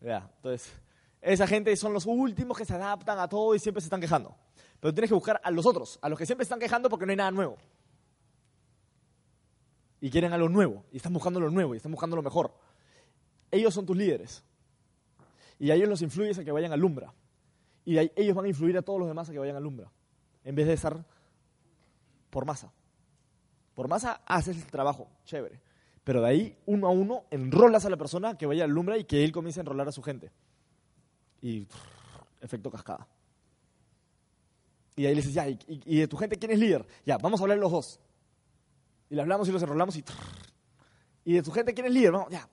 [0.00, 0.72] Ya, entonces,
[1.28, 4.34] esa gente son los últimos que se adaptan a todo y siempre se están quejando.
[4.80, 7.10] Pero tienes que buscar a los otros, a los que siempre están quejando porque no
[7.10, 7.58] hay nada nuevo.
[10.00, 12.54] Y quieren a lo nuevo, y están buscando lo nuevo, y están buscando lo mejor.
[13.50, 14.42] Ellos son tus líderes.
[15.58, 17.12] Y a ellos los influyes a que vayan a Lumbra.
[17.84, 19.90] Y ellos van a influir a todos los demás a que vayan a Lumbra.
[20.44, 21.04] En vez de estar
[22.30, 22.72] por masa.
[23.74, 25.60] Por masa haces el trabajo, chévere.
[26.04, 29.04] Pero de ahí, uno a uno, enrolas a la persona que vaya a Lumbra y
[29.04, 30.32] que él comience a enrolar a su gente
[31.40, 31.66] y
[32.40, 33.06] efecto cascada.
[34.96, 36.84] Y ahí le dices, ya, ¿y, de tu gente quién es líder?
[37.06, 38.00] Ya, vamos a hablar los dos.
[39.08, 40.04] Y le hablamos y los enrolamos y...
[41.24, 42.12] ¿Y de tu gente quién es líder?
[42.12, 42.48] Vamos, ya.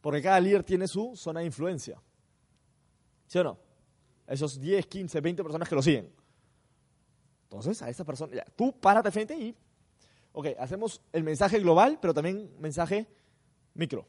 [0.00, 2.00] porque cada líder tiene su zona de influencia.
[3.26, 3.58] ¿Sí o no?
[4.28, 6.12] Esos 10, 15, 20 personas que lo siguen.
[7.44, 9.56] Entonces, a esa persona, ya, tú párate frente y...
[10.32, 13.08] Ok, hacemos el mensaje global, pero también mensaje
[13.74, 14.06] micro.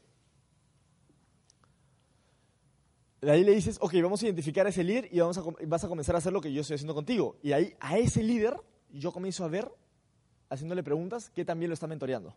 [3.07, 5.84] De ahí le dices, ok, vamos a identificar a ese líder y vamos a, vas
[5.84, 7.38] a comenzar a hacer lo que yo estoy haciendo contigo.
[7.41, 8.56] Y ahí a ese líder
[8.89, 9.71] yo comienzo a ver,
[10.49, 12.36] haciéndole preguntas, que también lo está mentoreando.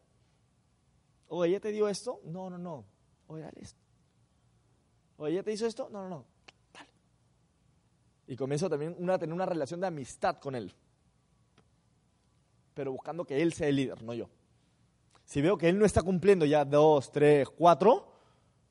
[1.29, 2.21] Oye, ¿ya te dio esto?
[2.25, 2.85] No, no, no.
[3.29, 3.79] Oye, dale esto.
[5.19, 5.89] Oye, ¿ya te hizo esto?
[5.91, 6.25] No, no, no.
[6.73, 6.89] Dale.
[8.27, 10.75] Y comienzo también a tener una relación de amistad con él.
[12.75, 14.29] Pero buscando que él sea el líder, no yo.
[15.25, 18.13] Si veo que él no está cumpliendo ya dos, tres, cuatro,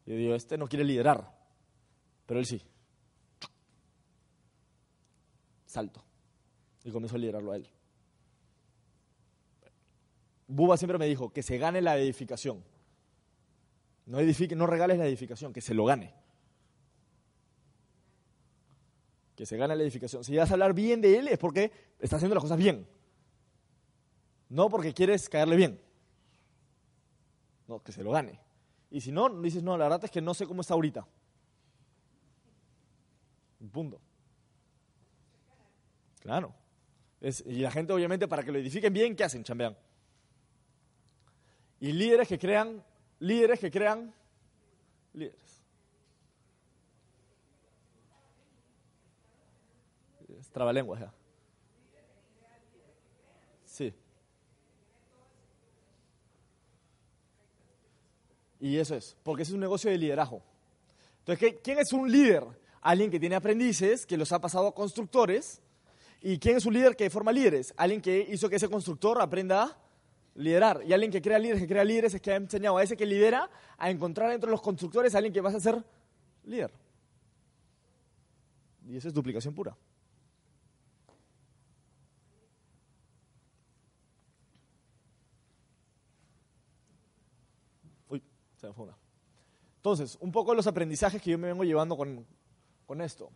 [0.06, 1.39] yo digo, este no quiere liderar.
[2.30, 2.62] Pero él sí.
[5.66, 6.04] Salto.
[6.84, 7.68] Y comienzo a liderarlo a él.
[10.46, 12.64] Buba siempre me dijo que se gane la edificación.
[14.06, 16.14] No, edifique, no regales la edificación, que se lo gane.
[19.36, 20.24] Que se gane la edificación.
[20.24, 22.88] Si vas a hablar bien de él es porque está haciendo las cosas bien.
[24.50, 25.82] No porque quieres caerle bien.
[27.68, 28.40] No, que se lo gane.
[28.92, 31.08] Y si no, dices, no, la verdad es que no sé cómo está ahorita.
[33.68, 34.00] Punto.
[36.22, 36.54] Claro.
[37.22, 39.44] y la gente, obviamente, para que lo edifiquen bien, ¿qué hacen?
[39.44, 39.76] Chambean.
[41.80, 42.84] Y líderes que crean,
[43.20, 44.14] líderes que crean
[45.14, 45.64] líderes.
[50.40, 51.14] Es trabalenguas ya.
[53.66, 53.94] Sí.
[58.60, 60.42] Y eso es, porque es un negocio de liderazgo.
[61.20, 62.44] Entonces, ¿quién es un líder?
[62.82, 65.62] Alguien que tiene aprendices, que los ha pasado a constructores.
[66.22, 67.74] ¿Y quién es un líder que forma líderes?
[67.78, 69.78] Alguien que hizo que ese constructor aprenda a
[70.36, 70.82] liderar.
[70.86, 73.06] Y alguien que crea líderes, que crea líderes, es que ha enseñado a ese que
[73.06, 75.84] lidera a encontrar entre los constructores a alguien que vas a ser
[76.44, 76.72] líder.
[78.88, 79.78] Y esa es duplicación pura.
[88.10, 88.24] Uy,
[88.58, 88.88] se me fue.
[89.76, 92.26] Entonces, un poco los aprendizajes que yo me vengo llevando con,
[92.90, 93.30] con esto.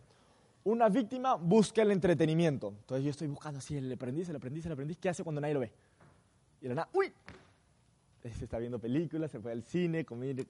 [0.64, 2.74] Una víctima busca el entretenimiento.
[2.76, 4.98] Entonces yo estoy buscando así el aprendiz, el aprendiz, el aprendiz.
[4.98, 5.70] ¿Qué hace cuando nadie lo ve?
[6.60, 7.12] Y la nada, ¡uy!
[8.20, 10.44] Se está viendo películas, se fue al cine, comer,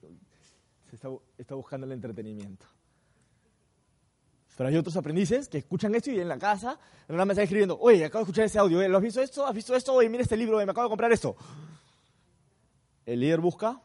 [0.88, 2.64] se está, buscando el entretenimiento.
[4.57, 7.43] Pero hay otros aprendices que escuchan esto y en la casa, en una me están
[7.43, 8.88] escribiendo, oye, acabo de escuchar ese audio, ¿eh?
[8.88, 9.45] ¿lo has visto esto?
[9.45, 9.93] ¿Has visto esto?
[9.93, 11.37] Oye, mira este libro, me acabo de comprar esto.
[13.05, 13.83] El líder busca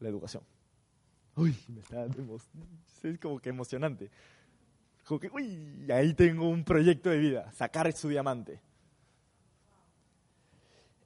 [0.00, 0.42] la educación.
[1.36, 4.10] Uy, me está es como que emocionante.
[5.06, 8.60] Como que, uy, ahí tengo un proyecto de vida, sacar su diamante.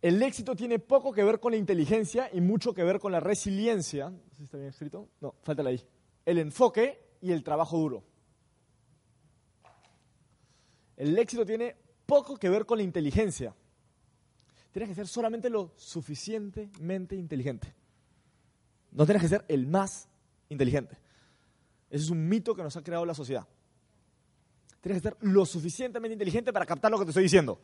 [0.02, 3.20] El éxito tiene poco que ver con la inteligencia y mucho que ver con la
[3.20, 4.10] resiliencia.
[4.10, 5.08] No sé si está bien escrito.
[5.20, 5.82] No, falta ahí.
[6.24, 8.04] El enfoque y el trabajo duro.
[10.96, 13.54] El éxito tiene poco que ver con la inteligencia.
[14.70, 17.74] Tienes que ser solamente lo suficientemente inteligente.
[18.92, 20.08] No tienes que ser el más
[20.48, 20.98] inteligente.
[21.90, 23.46] Ese es un mito que nos ha creado la sociedad.
[24.80, 27.60] Tienes que ser lo suficientemente inteligente para captar lo que te estoy diciendo.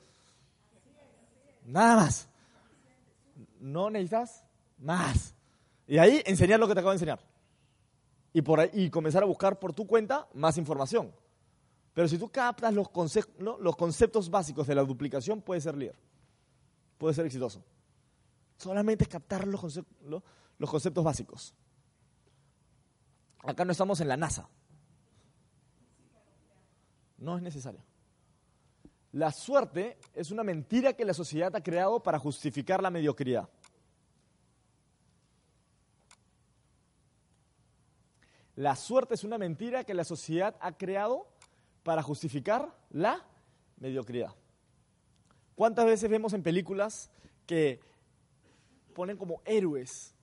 [1.64, 2.28] Nada más.
[3.60, 4.44] No necesitas
[4.78, 5.34] más.
[5.86, 7.20] Y ahí enseñar lo que te acabo de enseñar.
[8.32, 11.12] Y, por ahí, comenzar a buscar por tu cuenta más información.
[11.92, 15.96] Pero si tú captas los, conceptos básicos de la duplicación, puedes ser líder.
[16.96, 17.62] Puedes ser exitoso.
[18.56, 19.60] Solamente captar los
[20.70, 21.54] conceptos básicos.
[23.42, 24.48] Acá no estamos en la NASA.
[27.18, 27.80] No es necesario.
[29.12, 33.48] La suerte es una mentira que la sociedad ha creado para justificar la mediocridad.
[38.56, 41.26] La suerte es una mentira que la sociedad ha creado
[41.82, 43.26] para justificar la
[43.76, 44.34] mediocridad.
[45.54, 47.10] ¿Cuántas veces vemos en películas
[47.46, 47.80] que
[48.94, 50.14] ponen como héroes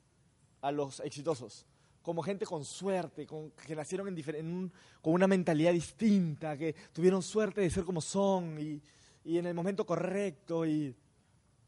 [0.61, 1.65] a los exitosos?
[2.01, 7.61] Como gente con suerte, con, que nacieron en, con una mentalidad distinta, que tuvieron suerte
[7.61, 8.81] de ser como son y,
[9.23, 10.65] y en el momento correcto.
[10.65, 10.95] Y...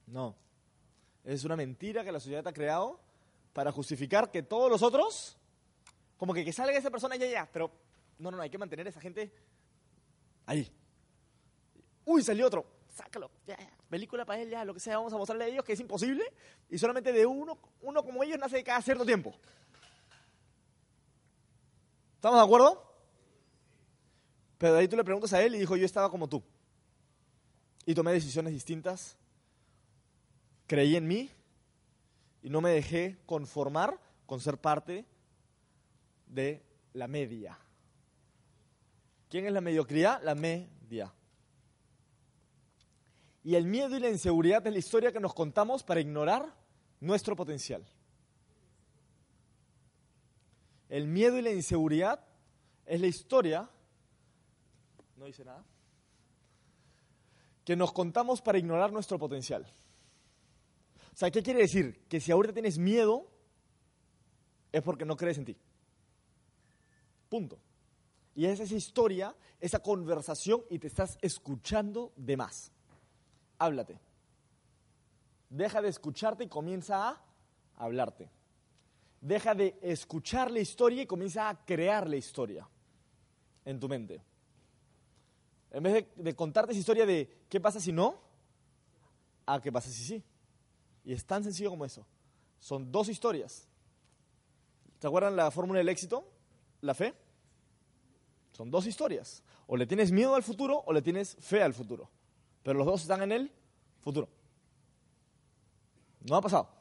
[0.08, 0.36] No,
[1.24, 2.99] es una mentira que la sociedad ha creado
[3.53, 5.38] para justificar que todos los otros,
[6.18, 7.72] como que, que salga esa persona ya, ya, pero
[8.18, 9.32] no, no, no, hay que mantener a esa gente
[10.45, 10.72] ahí.
[12.06, 13.58] Uy, salió otro, sácalo, ya,
[13.89, 16.24] película para él, ya, lo que sea, vamos a mostrarle a ellos que es imposible
[16.70, 19.36] y solamente de uno, uno como ellos nace cada cierto tiempo.
[22.22, 22.80] ¿Estamos de acuerdo?
[24.59, 26.43] Pero ahí tú le preguntas a él y dijo, yo estaba como tú.
[27.84, 29.17] Y tomé decisiones distintas.
[30.67, 31.32] Creí en mí
[32.43, 35.03] y no me dejé conformar con ser parte
[36.28, 36.63] de
[36.93, 37.57] la media.
[39.28, 40.22] ¿Quién es la mediocridad?
[40.22, 41.11] La media.
[43.43, 46.53] Y el miedo y la inseguridad es la historia que nos contamos para ignorar
[46.99, 47.84] nuestro potencial.
[50.92, 52.20] El miedo y la inseguridad
[52.86, 53.70] es la historia,
[55.16, 55.64] no dice nada,
[57.64, 59.66] que nos contamos para ignorar nuestro potencial.
[61.14, 62.06] O sea, ¿qué quiere decir?
[62.10, 63.26] Que si ahorita tienes miedo,
[64.74, 65.58] es porque no crees en ti.
[67.30, 67.58] Punto.
[68.36, 72.70] Y es esa historia, esa conversación y te estás escuchando de más.
[73.60, 73.98] Háblate.
[75.50, 77.24] Deja de escucharte y comienza a
[77.78, 78.30] hablarte.
[79.22, 82.67] Deja de escuchar la historia y comienza a crear la historia
[83.63, 84.24] en tu mente.
[85.69, 88.19] En vez de, contarte esa historia de qué pasa si no,
[89.45, 90.24] a qué pasa si sí.
[91.05, 92.05] Y es tan sencillo como eso.
[92.59, 93.67] Son dos historias.
[94.99, 96.28] ¿Se acuerdan la fórmula del éxito?
[96.82, 97.13] La fe.
[98.53, 99.43] Son dos historias.
[99.67, 102.09] O le tienes miedo al futuro o le tienes fe al futuro.
[102.63, 103.51] Pero los dos están en el
[103.99, 104.28] futuro.
[106.22, 106.81] No ha pasado.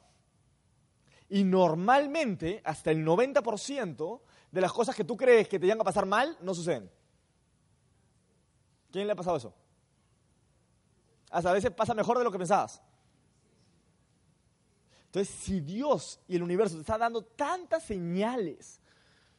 [1.31, 4.21] Y normalmente, hasta el 90%
[4.51, 6.91] de las cosas que tú crees que te van a pasar mal, no suceden.
[8.91, 9.53] ¿Quién le ha pasado eso?
[11.29, 12.81] Hasta a veces pasa mejor de lo que pensabas.
[15.05, 18.81] Entonces, si Dios y el universo te está dando tantas señales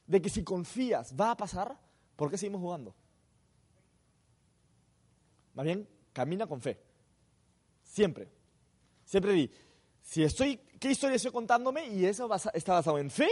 [0.06, 1.78] de que si confías va a pasar,
[2.16, 2.94] ¿por qué seguimos jugando?
[5.52, 6.82] Más bien, camina con fe.
[7.82, 8.30] Siempre.
[9.04, 9.50] Siempre di,
[10.02, 11.86] si estoy, ¿qué historia estoy contándome?
[11.86, 13.28] Y eso está basado en fe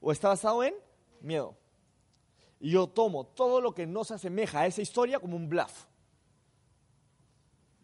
[0.00, 0.74] o está basado en
[1.20, 1.56] miedo.
[2.60, 5.86] Y yo tomo todo lo que no se asemeja a esa historia como un bluff.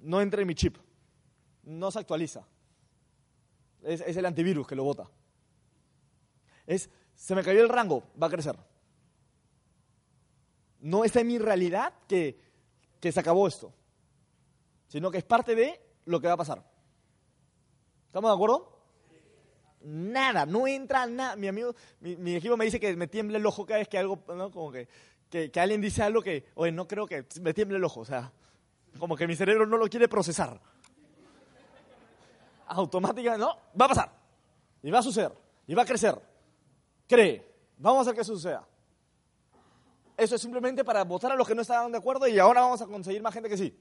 [0.01, 0.77] No entra en mi chip.
[1.63, 2.47] No se actualiza.
[3.83, 5.09] Es, el antivirus que lo bota.
[6.67, 8.57] Es, se me cayó el rango, va a crecer.
[10.81, 12.39] No está en mi realidad que,
[13.01, 13.73] que se acabó esto,
[14.89, 16.76] sino que es parte de lo que va a pasar.
[18.17, 18.73] ¿Estamos de acuerdo?
[19.83, 21.37] Nada, no entra nada.
[21.37, 24.25] Mi amigo, mi, equipo me dice que me tiembla el ojo cada vez que algo,
[24.29, 24.51] ¿no?
[24.51, 24.89] Como que,
[25.29, 28.01] que, que, alguien dice algo que, oye, no creo que me tiemble el ojo.
[28.01, 28.33] O sea,
[28.99, 30.59] como que mi cerebro no lo quiere procesar
[32.69, 34.13] automáticamente, no, va a pasar.
[34.83, 35.33] Y va a suceder.
[35.67, 36.19] Y va a crecer.
[37.07, 37.47] Cree.
[37.77, 38.67] Vamos a hacer que eso suceda.
[40.17, 42.81] Eso es simplemente para votar a los que no estaban de acuerdo y ahora vamos
[42.81, 43.79] a conseguir más gente que sí.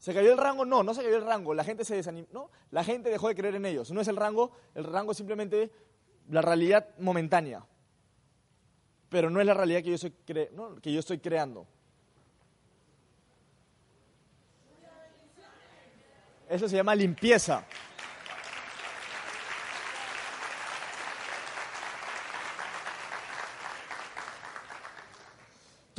[0.00, 0.64] ¿Se cayó el rango?
[0.64, 1.52] No, no se cayó el rango.
[1.52, 2.26] La gente se desanimó.
[2.32, 3.90] No, la gente dejó de creer en ellos.
[3.92, 5.70] No es el rango, el rango es simplemente
[6.30, 7.66] la realidad momentánea.
[9.10, 11.66] Pero no es la realidad que yo, soy que yo estoy creando.
[16.48, 17.66] Eso se llama limpieza.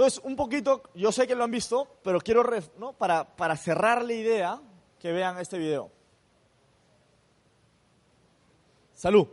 [0.01, 2.43] Entonces, un poquito, yo sé que lo han visto, pero quiero,
[2.97, 4.59] para, para cerrar la idea,
[4.97, 5.91] que vean este video.
[8.95, 9.27] Salud.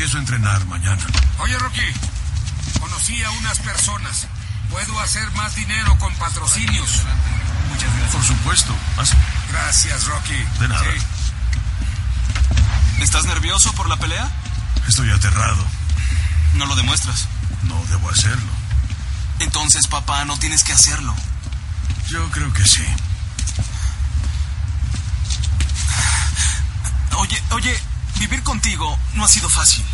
[0.00, 1.06] Empiezo a entrenar mañana.
[1.40, 1.82] Oye, Rocky,
[2.80, 4.28] conocí a unas personas.
[4.70, 7.02] Puedo hacer más dinero con patrocinios.
[7.68, 8.12] Muchas gracias.
[8.12, 8.74] Por supuesto.
[9.50, 10.42] Gracias, Rocky.
[10.58, 10.82] De nada.
[13.00, 14.26] ¿Estás nervioso por la pelea?
[14.88, 15.62] Estoy aterrado.
[16.54, 17.28] No lo demuestras.
[17.64, 18.52] No debo hacerlo.
[19.40, 21.14] Entonces, papá, no tienes que hacerlo.
[22.08, 22.86] Yo creo que sí.
[27.18, 27.82] Oye, oye,
[28.30, 29.84] vivir contigo no ha sido fácil.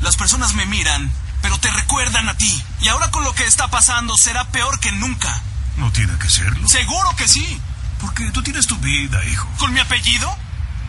[0.00, 2.64] Las personas me miran, pero te recuerdan a ti.
[2.80, 5.42] Y ahora con lo que está pasando será peor que nunca.
[5.76, 6.66] No tiene que serlo.
[6.66, 7.60] Seguro que sí.
[8.00, 9.46] Porque tú tienes tu vida, hijo.
[9.58, 10.34] ¿Con mi apellido?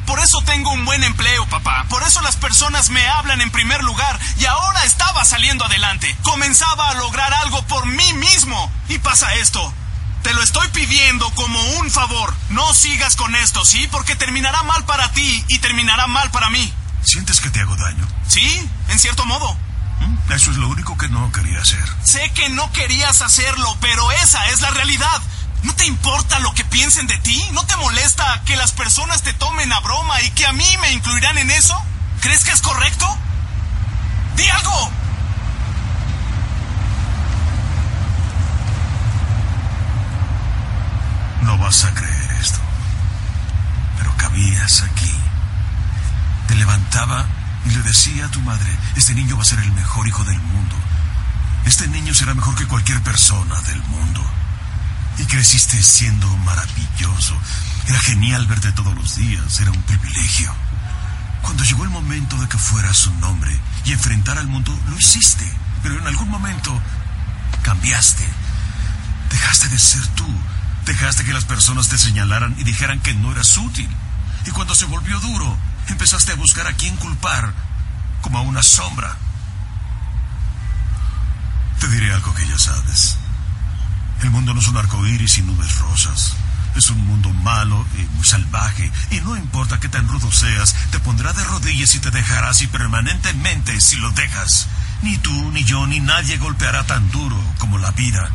[0.05, 1.85] Por eso tengo un buen empleo, papá.
[1.89, 4.17] Por eso las personas me hablan en primer lugar.
[4.39, 6.15] Y ahora estaba saliendo adelante.
[6.21, 8.71] Comenzaba a lograr algo por mí mismo.
[8.87, 9.73] Y pasa esto.
[10.23, 11.29] Te lo estoy pidiendo.
[12.51, 13.87] No sigas con esto, ¿sí?
[13.91, 16.73] Porque terminará mal para ti y terminará mal para mí.
[17.03, 18.07] ¿Sientes que te hago daño?
[18.27, 19.53] Sí, en cierto modo.
[20.01, 20.31] ¿Mm?
[20.33, 21.83] Eso es lo único que no quería hacer.
[22.03, 25.21] Sé que no querías hacerlo, pero esa es la realidad.
[25.63, 27.41] ¿No te importa lo que piensen de ti?
[27.53, 30.91] ¿No te molesta que las personas te tomen a broma y que a mí me
[30.91, 31.81] incluirán en eso?
[32.19, 33.17] ¿Crees que es correcto?
[34.35, 34.91] ¡Di algo!
[41.43, 42.10] No vas a creer.
[44.33, 45.11] Vivías aquí.
[46.47, 47.25] Te levantaba
[47.65, 50.39] y le decía a tu madre, este niño va a ser el mejor hijo del
[50.39, 50.75] mundo.
[51.65, 54.25] Este niño será mejor que cualquier persona del mundo.
[55.17, 57.37] Y creciste siendo maravilloso.
[57.87, 60.53] Era genial verte todos los días, era un privilegio.
[61.41, 65.51] Cuando llegó el momento de que fueras un hombre y enfrentar al mundo, lo hiciste.
[65.83, 66.79] Pero en algún momento
[67.63, 68.27] cambiaste.
[69.29, 70.27] Dejaste de ser tú.
[70.85, 73.89] Dejaste que las personas te señalaran y dijeran que no eras útil.
[74.45, 77.53] Y cuando se volvió duro, empezaste a buscar a quién culpar,
[78.21, 79.17] como a una sombra.
[81.79, 83.17] Te diré algo que ya sabes.
[84.21, 86.35] El mundo no es un arco iris y nubes rosas.
[86.75, 90.99] Es un mundo malo y muy salvaje, y no importa qué tan rudo seas, te
[90.99, 94.67] pondrá de rodillas y te dejará así permanentemente si lo dejas.
[95.01, 98.29] Ni tú, ni yo, ni nadie golpeará tan duro como la vida.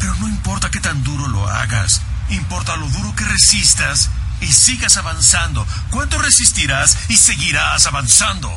[0.00, 4.10] Pero no importa qué tan duro lo hagas, importa lo duro que resistas
[4.42, 5.66] y sigas avanzando.
[5.90, 8.52] ¿Cuánto resistirás y seguirás avanzando?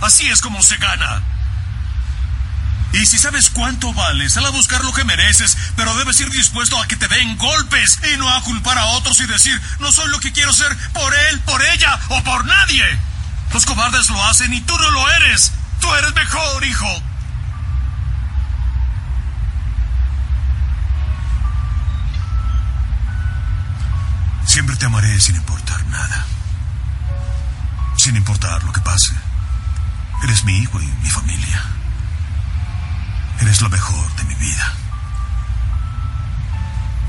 [0.00, 1.22] Así es como se gana.
[2.92, 6.80] Y si sabes cuánto vales, sal a buscar lo que mereces, pero debes ir dispuesto
[6.80, 10.08] a que te den golpes y no a culpar a otros y decir, no soy
[10.08, 12.84] lo que quiero ser por él, por ella o por nadie.
[13.52, 15.52] Los cobardes lo hacen y tú no lo eres.
[15.80, 17.02] Tú eres mejor, hijo.
[24.56, 26.24] Siempre te amaré sin importar nada.
[27.98, 29.12] Sin importar lo que pase.
[30.22, 31.62] Eres mi hijo y mi familia.
[33.40, 34.72] Eres lo mejor de mi vida.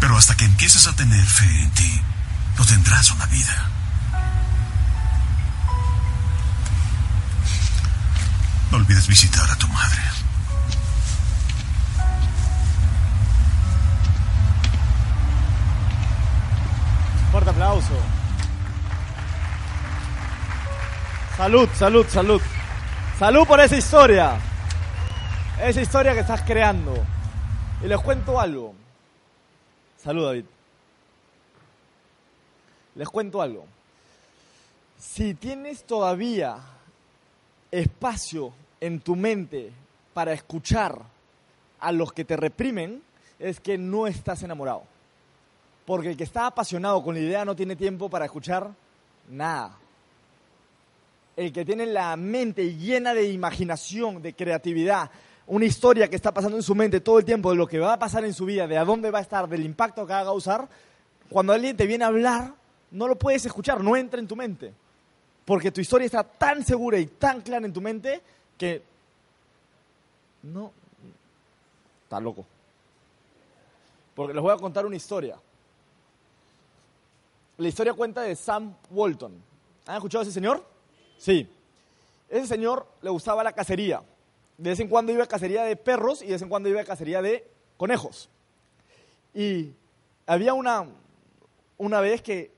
[0.01, 2.01] Pero hasta que empieces a tener fe en ti,
[2.57, 3.69] no tendrás una vida.
[8.71, 10.16] No olvides visitar a tu madre.
[17.37, 17.93] Fuerte aplauso.
[21.35, 22.41] Salud, salud, salud.
[23.19, 24.39] Salud por esa historia.
[25.61, 26.95] Esa historia que estás creando.
[27.83, 28.73] Y les cuento algo.
[29.97, 30.45] Salud, David.
[32.95, 33.67] Les cuento algo.
[34.97, 36.57] Si tienes todavía
[37.69, 39.71] espacio en tu mente
[40.15, 40.99] para escuchar
[41.81, 43.03] a los que te reprimen,
[43.37, 44.96] es que no estás enamorado.
[45.87, 48.69] Porque el que está apasionado con la idea no tiene tiempo para escuchar
[49.29, 49.77] nada.
[51.37, 55.09] El que tiene la mente llena de imaginación, de creatividad,
[55.45, 57.93] una historia que está pasando en su mente todo el tiempo de lo que va
[57.93, 60.19] a pasar en su vida, de a dónde va a estar, del impacto que va
[60.19, 60.67] a causar,
[61.29, 62.53] cuando alguien te viene a hablar,
[62.91, 64.73] no lo puedes escuchar, no entra en tu mente.
[65.45, 68.21] Porque tu historia está tan segura y tan clara en tu mente
[68.57, 68.83] que
[70.43, 70.73] no,
[72.03, 72.45] está loco.
[74.13, 75.37] Porque les voy a contar una historia.
[77.57, 79.33] La historia cuenta de Sam Walton.
[79.87, 80.63] ¿Han escuchado a ese señor?
[81.17, 81.49] Sí.
[82.29, 84.03] Ese señor le gustaba la cacería.
[84.59, 86.81] De vez en cuando iba a cacería de perros y de vez en cuando iba
[86.81, 88.29] a cacería de conejos.
[89.33, 89.73] Y
[90.27, 90.87] había una,
[91.77, 92.51] una vez que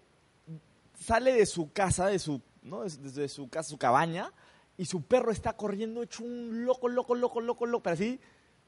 [1.00, 2.84] sale de su casa, de su, ¿no?
[2.84, 4.34] desde su casa, su cabaña,
[4.78, 8.20] y su perro está corriendo hecho un loco, loco, loco, loco, loco, pero así,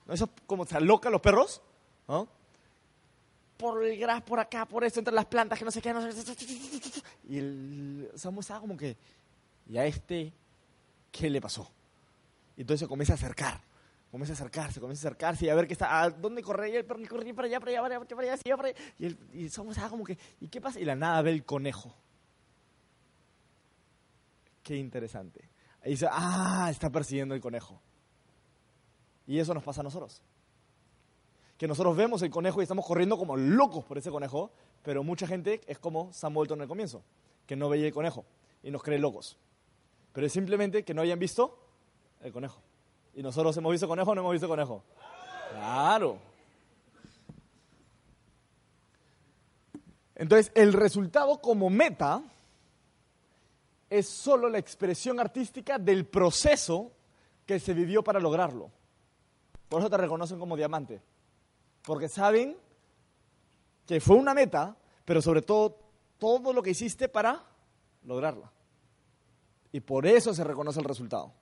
[0.06, 0.14] ¿no?
[0.14, 1.62] eso como se los perros,
[2.08, 2.28] ¿no?
[3.62, 6.02] Por el gras, por acá, por esto, entre las plantas, que no sé qué, no
[6.02, 7.02] sé qué.
[7.30, 8.98] Y el Samu estaba como que,
[9.68, 10.34] ¿y a este
[11.12, 11.72] qué le pasó?
[12.58, 13.62] Y entonces se comienza a acercar,
[14.10, 16.72] comienza a acercarse, comienza a acercarse y a ver qué está, ¿a dónde corre?
[16.72, 19.06] Y el perro corría para allá, para allá, para allá, para allá, para allá, Y
[19.06, 20.80] el, y el Samu estaba como que, ¿y qué pasa?
[20.80, 21.94] Y la nada ve el conejo.
[24.64, 25.48] Qué interesante.
[25.86, 27.80] Y dice, ah, está persiguiendo el conejo.
[29.28, 30.20] Y eso nos pasa a nosotros
[31.62, 34.50] que nosotros vemos el conejo y estamos corriendo como locos por ese conejo,
[34.82, 37.04] pero mucha gente es como Sam Bolton en el comienzo,
[37.46, 38.26] que no veía el conejo
[38.64, 39.38] y nos cree locos.
[40.12, 41.60] Pero es simplemente que no hayan visto
[42.22, 42.60] el conejo.
[43.14, 44.84] ¿Y nosotros hemos visto conejo o no hemos visto conejo?
[45.52, 46.18] Claro.
[50.16, 52.24] Entonces, el resultado como meta
[53.88, 56.92] es solo la expresión artística del proceso
[57.46, 58.72] que se vivió para lograrlo.
[59.70, 61.04] Por eso te reconocen como diamante.
[61.84, 62.58] Porque saben
[63.86, 65.78] que fue una meta, pero sobre todo
[66.18, 67.44] todo lo que hiciste para
[68.04, 68.52] lograrla.
[69.72, 71.34] Y por eso se reconoce el resultado.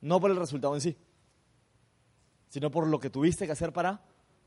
[0.00, 0.96] No por el resultado en sí,
[2.48, 4.00] sino por lo que tuviste que hacer para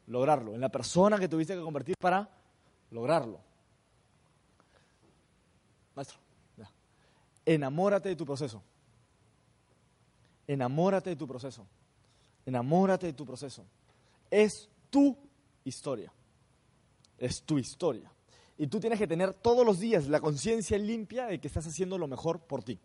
[0.07, 2.29] lograrlo, en la persona que tuviste que convertir para
[2.91, 3.39] lograrlo.
[5.95, 6.17] Maestro,
[6.57, 6.69] ya.
[7.45, 8.61] enamórate de tu proceso.
[10.47, 11.65] Enamórate de tu proceso.
[12.45, 13.63] Enamórate de tu proceso.
[14.29, 15.15] Es tu
[15.63, 16.13] historia.
[17.17, 18.11] Es tu historia.
[18.57, 21.97] Y tú tienes que tener todos los días la conciencia limpia de que estás haciendo
[21.97, 22.79] lo mejor por ti.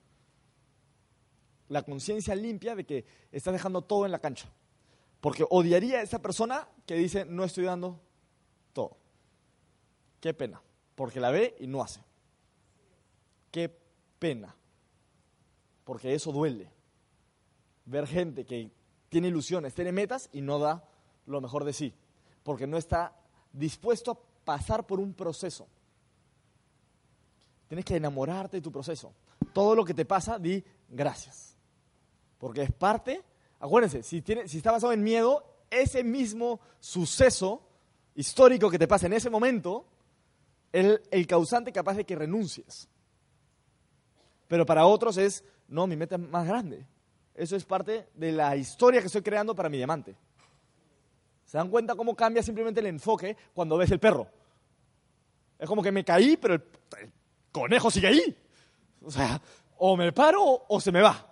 [1.69, 4.51] La conciencia limpia de que estás dejando todo en la cancha.
[5.21, 8.01] Porque odiaría a esa persona que dice, no estoy dando
[8.73, 8.97] todo.
[10.21, 10.63] Qué pena.
[10.95, 12.01] Porque la ve y no hace.
[13.51, 13.69] Qué
[14.19, 14.57] pena.
[15.85, 16.71] Porque eso duele.
[17.85, 18.71] Ver gente que
[19.09, 20.89] tiene ilusiones, tiene metas y no da
[21.27, 21.95] lo mejor de sí.
[22.49, 23.13] Porque no está
[23.53, 25.69] dispuesto a pasar por un proceso.
[27.67, 29.13] Tienes que enamorarte de tu proceso.
[29.53, 31.55] Todo lo que te pasa, di gracias.
[32.39, 33.23] Porque es parte,
[33.61, 37.69] acuérdense, si, tiene, si está basado en miedo, ese mismo suceso
[38.15, 39.85] histórico que te pasa en ese momento
[40.73, 42.89] es el causante capaz de que renuncies.
[44.47, 46.87] Pero para otros es, no, mi meta es más grande.
[47.35, 50.17] Eso es parte de la historia que estoy creando para mi diamante.
[51.49, 54.29] ¿Se dan cuenta cómo cambia simplemente el enfoque cuando ves el perro?
[55.59, 56.63] Es como que me caí, pero el,
[57.51, 58.37] conejo sigue ahí.
[59.03, 59.41] O sea,
[59.79, 61.27] o me paro o se me va.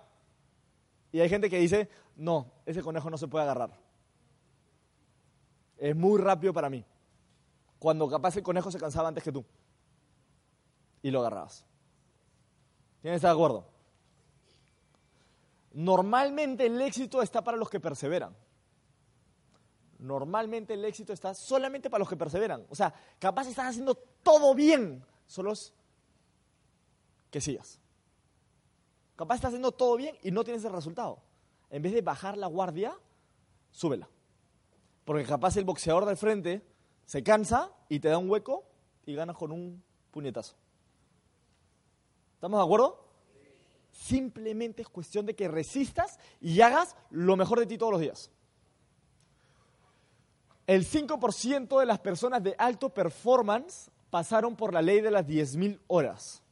[1.11, 3.69] Y hay gente que dice, no, ese conejo no se puede agarrar.
[5.77, 6.83] Es muy rápido para mí.
[7.77, 9.45] Cuando capaz el conejo se cansaba antes que tú.
[11.03, 11.63] Y lo agarrabas.
[13.03, 13.69] ¿Quién está de acuerdo?
[15.73, 18.35] Normalmente el éxito está para los que perseveran.
[19.99, 22.65] Normalmente el éxito está solamente para los que perseveran.
[22.69, 25.73] O sea, capaz estás haciendo todo bien, solo es
[27.31, 27.79] que sigas.
[29.15, 31.19] Capaz estás haciendo todo bien y no tienes el resultado.
[31.69, 32.95] En vez de bajar la guardia,
[33.71, 34.07] súbela.
[35.03, 36.61] Porque capaz el boxeador del frente
[37.05, 38.65] se cansa y te da un hueco
[39.05, 40.55] y ganas con un puñetazo.
[42.35, 43.03] ¿Estamos de acuerdo?
[43.91, 48.29] Simplemente es cuestión de que resistas y hagas lo mejor de ti todos los días.
[50.67, 55.79] El 5% de las personas de alto performance pasaron por la ley de las 10.000
[55.87, 56.43] horas,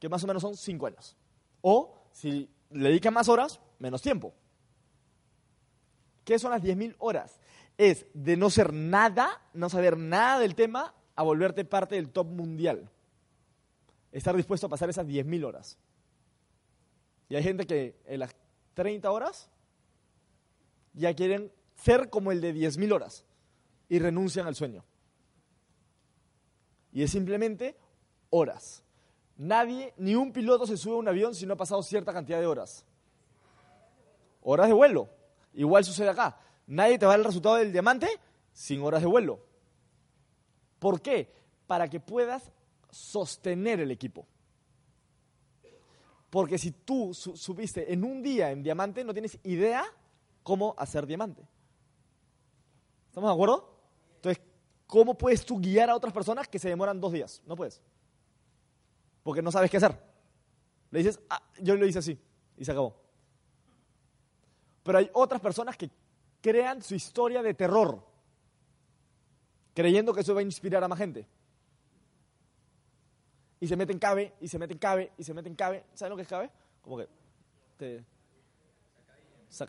[0.00, 1.16] que más o menos son 5 años.
[1.60, 4.34] O, si le dedican más horas, menos tiempo.
[6.24, 7.38] ¿Qué son las 10.000 horas?
[7.78, 12.26] Es de no ser nada, no saber nada del tema, a volverte parte del top
[12.26, 12.90] mundial.
[14.10, 15.78] Estar dispuesto a pasar esas 10.000 horas.
[17.28, 18.34] Y hay gente que en las
[18.74, 19.48] 30 horas
[20.92, 23.24] ya quieren ser como el de 10.000 horas
[23.88, 24.84] y renuncian al sueño.
[26.92, 27.76] Y es simplemente
[28.30, 28.82] horas.
[29.36, 32.38] Nadie, ni un piloto se sube a un avión si no ha pasado cierta cantidad
[32.38, 32.84] de horas.
[34.42, 35.08] Horas de vuelo.
[35.54, 36.38] Igual sucede acá.
[36.66, 38.08] Nadie te va el resultado del diamante
[38.52, 39.40] sin horas de vuelo.
[40.78, 41.32] ¿Por qué?
[41.66, 42.52] Para que puedas
[42.90, 44.26] sostener el equipo.
[46.30, 49.84] Porque si tú subiste en un día en diamante, no tienes idea
[50.42, 51.46] cómo hacer diamante.
[53.08, 53.73] ¿Estamos de acuerdo?
[54.86, 57.42] ¿Cómo puedes tú guiar a otras personas que se demoran dos días?
[57.46, 57.80] No puedes.
[59.22, 59.98] Porque no sabes qué hacer.
[60.90, 62.18] Le dices, ah, yo lo hice así
[62.56, 62.96] y se acabó.
[64.82, 65.90] Pero hay otras personas que
[66.40, 68.04] crean su historia de terror,
[69.72, 71.26] creyendo que eso va a inspirar a más gente.
[73.60, 75.84] Y se meten cabe, y se meten cabe, y se meten cabe.
[75.94, 76.50] ¿Saben lo que es cabe?
[76.82, 77.08] Como que
[77.78, 78.04] te.
[79.48, 79.64] O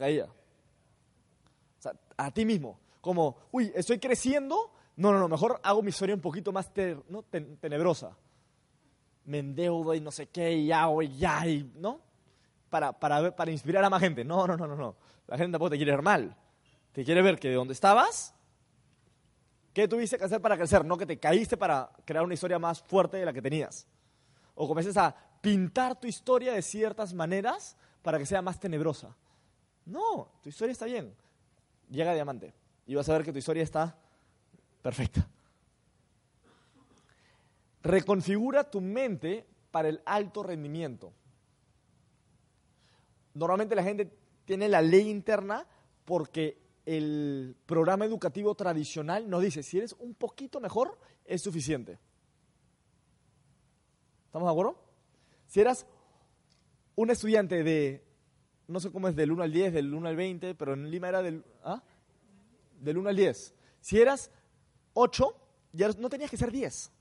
[2.18, 4.72] a ti mismo como, uy, estoy creciendo.
[4.98, 8.16] No, no, no, mejor hago mi historia un poquito más tenebrosa.
[9.26, 12.00] Me endeudo y no sé qué, y hago y ya, y, ¿no?
[12.70, 14.24] Para, para, para inspirar a más gente.
[14.24, 14.96] No, no, no, no, no.
[15.28, 16.36] La gente tampoco te quiere ver mal.
[16.91, 18.34] Te quiere ver que de donde estabas,
[19.74, 20.86] ¿qué tuviste que hacer para crecer?
[20.86, 23.88] No que te caíste para crear una historia más fuerte de la que tenías.
[24.54, 29.16] O comiences a pintar tu historia de ciertas maneras para que sea más tenebrosa.
[29.86, 31.14] No, tu historia está bien.
[31.89, 32.54] Llega diamante
[32.86, 33.98] y vas a ver que tu historia está
[34.86, 35.28] perfecta.
[37.82, 41.12] Reconfigura tu mente para el alto rendimiento.
[43.34, 44.16] Normalmente la gente
[44.46, 45.66] tiene la ley interna
[46.06, 51.98] porque el programa educativo tradicional nos dice, si eres un poquito mejor, es suficiente.
[54.28, 54.80] ¿Estamos de acuerdo?
[55.48, 55.88] Si eras
[56.94, 58.06] un estudiante de,
[58.68, 61.10] no sé cómo es, del 1 al 10, del 1 al 20, pero en Lima
[61.10, 61.44] era del...
[61.64, 61.82] ¿ah?
[62.80, 63.56] del 1 al 10.
[63.82, 64.30] Si eras
[64.96, 65.36] 8,
[65.74, 66.91] ya no tenías que ser 10.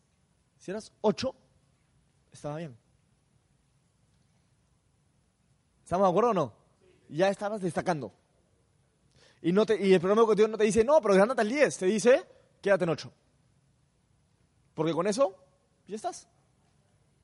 [0.59, 1.35] Si eras 8,
[2.33, 2.77] estaba bien.
[5.83, 6.53] ¿Estamos de acuerdo o no?
[7.09, 8.13] Ya estabas destacando.
[9.43, 11.79] Y, no te, y el programa educativo no te dice, no, pero andate al 10.
[11.79, 12.27] Te dice,
[12.61, 13.13] quédate en 8.
[14.75, 15.37] Porque con eso,
[15.87, 16.27] ya estás.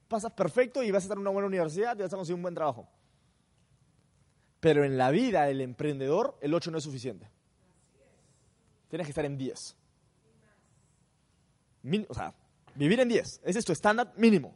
[0.07, 2.43] Pasas perfecto y vas a estar en una buena universidad y vas a conseguir un
[2.43, 2.89] buen trabajo.
[4.61, 7.29] Pero en la vida del emprendedor, el 8 no es suficiente.
[8.89, 9.80] Tienes que estar en 10.
[12.09, 12.35] O sea,
[12.75, 13.41] Vivir en 10.
[13.45, 14.55] Ese es tu estándar mínimo.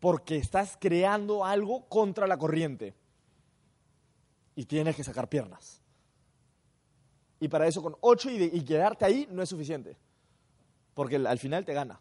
[0.00, 2.94] Porque estás creando algo contra la corriente.
[4.54, 5.82] Y tienes que sacar piernas.
[7.40, 9.96] Y para eso con 8 y, y quedarte ahí no es suficiente.
[10.94, 12.00] Porque al- al final te gana.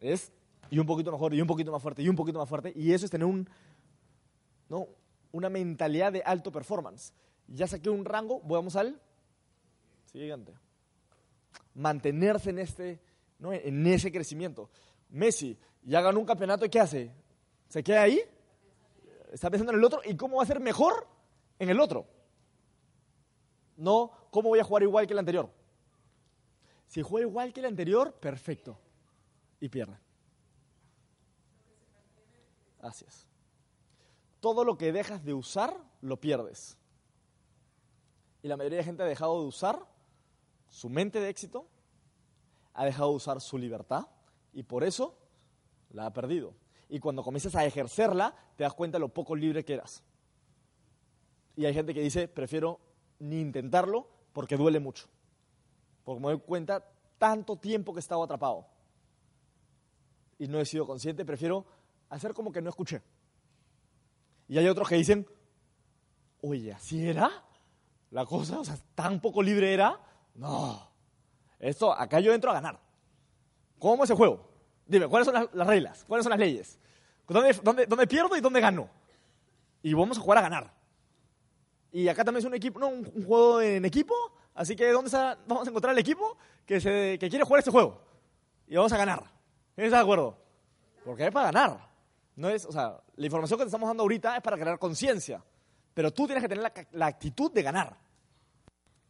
[0.00, 0.32] Es
[0.70, 2.72] y un poquito mejor, y un poquito más fuerte, y un poquito más fuerte.
[2.74, 3.48] Y eso es tener un,
[4.68, 4.88] ¿no?
[5.30, 7.12] una mentalidad de alto performance.
[7.46, 9.00] Ya saqué un rango, vamos al
[10.06, 10.52] siguiente.
[11.74, 13.00] Mantenerse en, este,
[13.38, 13.52] ¿no?
[13.52, 14.70] en ese crecimiento.
[15.08, 17.12] Messi ya ganó un campeonato y ¿qué hace?
[17.68, 18.20] ¿Se queda ahí?
[19.32, 21.06] Está pensando en el otro y cómo va a ser mejor
[21.58, 22.06] en el otro.
[23.76, 25.50] No, ¿cómo voy a jugar igual que el anterior?
[26.86, 28.78] Si juega igual que el anterior, perfecto.
[29.58, 29.98] Y pierde.
[32.80, 33.26] Así es.
[34.40, 36.76] Todo lo que dejas de usar, lo pierdes.
[38.42, 39.93] Y la mayoría de gente ha dejado de usar
[40.74, 41.68] su mente de éxito,
[42.72, 44.08] ha dejado de usar su libertad
[44.52, 45.16] y por eso
[45.90, 46.52] la ha perdido.
[46.88, 50.02] Y cuando comienzas a ejercerla, te das cuenta de lo poco libre que eras.
[51.54, 52.80] Y hay gente que dice, prefiero
[53.20, 55.06] ni intentarlo porque duele mucho.
[56.02, 56.84] Porque me doy cuenta
[57.18, 58.66] tanto tiempo que he estado atrapado.
[60.40, 61.64] Y no he sido consciente, prefiero
[62.08, 63.00] hacer como que no escuché.
[64.48, 65.24] Y hay otros que dicen,
[66.40, 67.30] oye, ¿así era?
[68.10, 70.00] La cosa, o sea, tan poco libre era.
[70.34, 70.90] No.
[71.58, 72.78] Esto, acá yo entro a ganar.
[73.78, 74.48] ¿Cómo es el juego?
[74.86, 76.04] Dime, ¿cuáles son las, las reglas?
[76.06, 76.78] ¿Cuáles son las leyes?
[77.26, 78.88] ¿Dónde, dónde, dónde pierdo y dónde gano?
[79.82, 80.74] Y vamos a jugar a ganar.
[81.92, 84.14] Y acá también es un equipo, no, un, juego en equipo.
[84.54, 87.70] Así que ¿dónde está- vamos a encontrar el equipo que, se, que quiere jugar este
[87.70, 88.00] juego?
[88.66, 89.22] Y vamos a ganar.
[89.74, 90.36] ¿Quién está de acuerdo?
[91.04, 91.88] Porque es para ganar.
[92.36, 95.42] No es, o sea, la información que te estamos dando ahorita es para crear conciencia.
[95.94, 97.96] Pero tú tienes que tener la actitud de ganar.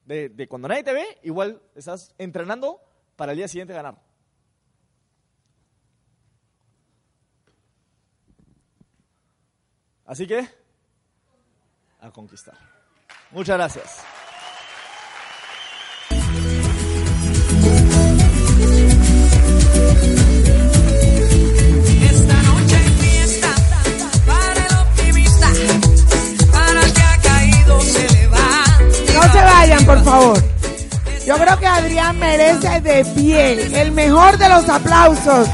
[0.04, 2.80] De, de cuando nadie te ve, igual estás entrenando
[3.16, 3.96] para el día siguiente ganar.
[10.06, 10.46] Así que,
[12.00, 12.58] a conquistar.
[13.30, 14.04] Muchas gracias.
[29.84, 30.38] Por favor.
[31.26, 35.48] Yo creo que Adrián merece de pie el mejor de los aplausos.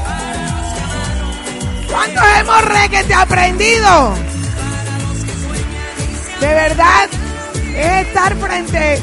[1.89, 4.13] ¿Cuántos hemos requete aprendido?
[6.39, 7.09] De verdad,
[7.75, 9.01] es estar frente.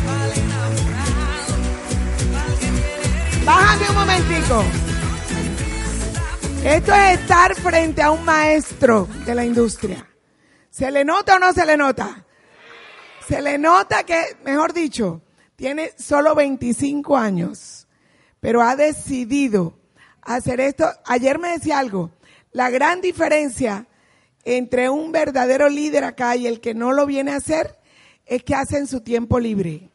[3.45, 4.64] Bájame un momentico.
[6.64, 10.05] Esto es estar frente a un maestro de la industria.
[10.70, 12.24] ¿Se le nota o no se le nota?
[13.29, 15.20] Se le nota que, mejor dicho,
[15.55, 17.87] tiene solo 25 años,
[18.41, 19.79] pero ha decidido
[20.22, 20.87] hacer esto.
[21.05, 22.11] Ayer me decía algo,
[22.53, 23.87] la gran diferencia
[24.45, 27.79] entre un verdadero líder acá y el que no lo viene a hacer
[28.24, 29.91] es que hace en su tiempo libre.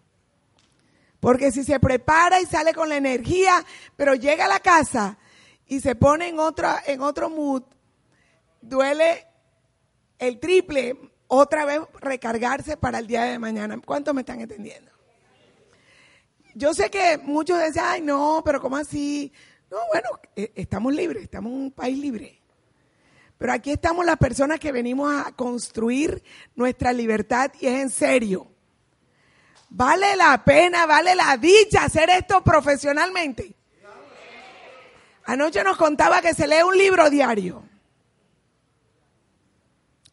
[1.19, 3.65] Porque si se prepara y sale con la energía,
[3.95, 5.17] pero llega a la casa
[5.65, 7.63] y se pone en otra, en otro mood,
[8.61, 9.25] duele
[10.19, 13.79] el triple otra vez recargarse para el día de mañana.
[13.83, 14.91] ¿Cuántos me están entendiendo?
[16.53, 19.33] Yo sé que muchos dicen, ay, no, pero ¿cómo así?
[19.71, 22.39] No, bueno, eh, estamos libres, estamos en un país libre.
[23.39, 26.23] Pero aquí estamos las personas que venimos a construir
[26.55, 28.47] nuestra libertad y es en serio.
[29.69, 33.55] Vale la pena, vale la dicha hacer esto profesionalmente.
[35.25, 37.63] Anoche nos contaba que se lee un libro diario.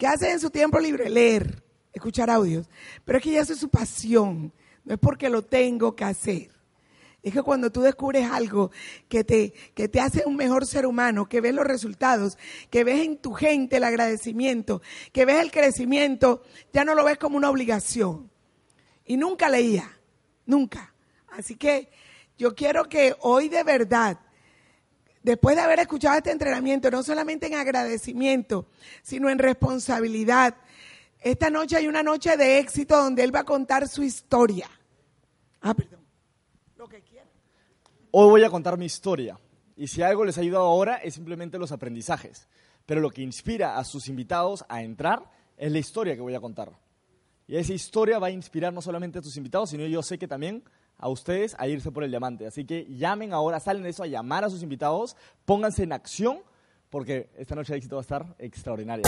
[0.00, 1.10] ¿Qué hace en su tiempo libre?
[1.10, 2.70] Leer, escuchar audios.
[3.04, 4.50] Pero es que ya eso es su pasión.
[4.82, 6.50] No es porque lo tengo que hacer.
[7.22, 8.70] Es que cuando tú descubres algo
[9.10, 12.38] que te, que te hace un mejor ser humano, que ves los resultados,
[12.70, 14.80] que ves en tu gente el agradecimiento,
[15.12, 18.30] que ves el crecimiento, ya no lo ves como una obligación.
[19.04, 19.98] Y nunca leía,
[20.46, 20.94] nunca.
[21.28, 21.90] Así que
[22.38, 24.18] yo quiero que hoy de verdad,
[25.22, 28.66] después de haber escuchado este entrenamiento, no solamente en agradecimiento,
[29.02, 30.56] sino en responsabilidad,
[31.20, 34.68] esta noche hay una noche de éxito donde él va a contar su historia.
[35.60, 36.00] Ah, perdón.
[36.76, 37.26] Lo que quiera.
[38.10, 39.38] Hoy voy a contar mi historia.
[39.76, 42.48] Y si algo les ha ayudado ahora es simplemente los aprendizajes.
[42.86, 46.40] Pero lo que inspira a sus invitados a entrar es la historia que voy a
[46.40, 46.72] contar.
[47.46, 50.28] Y esa historia va a inspirar no solamente a tus invitados, sino yo sé que
[50.28, 50.64] también
[51.00, 52.46] a ustedes a irse por el diamante.
[52.46, 56.40] Así que llamen ahora, salen de eso a llamar a sus invitados, pónganse en acción,
[56.90, 59.04] porque esta noche de éxito va a estar extraordinaria.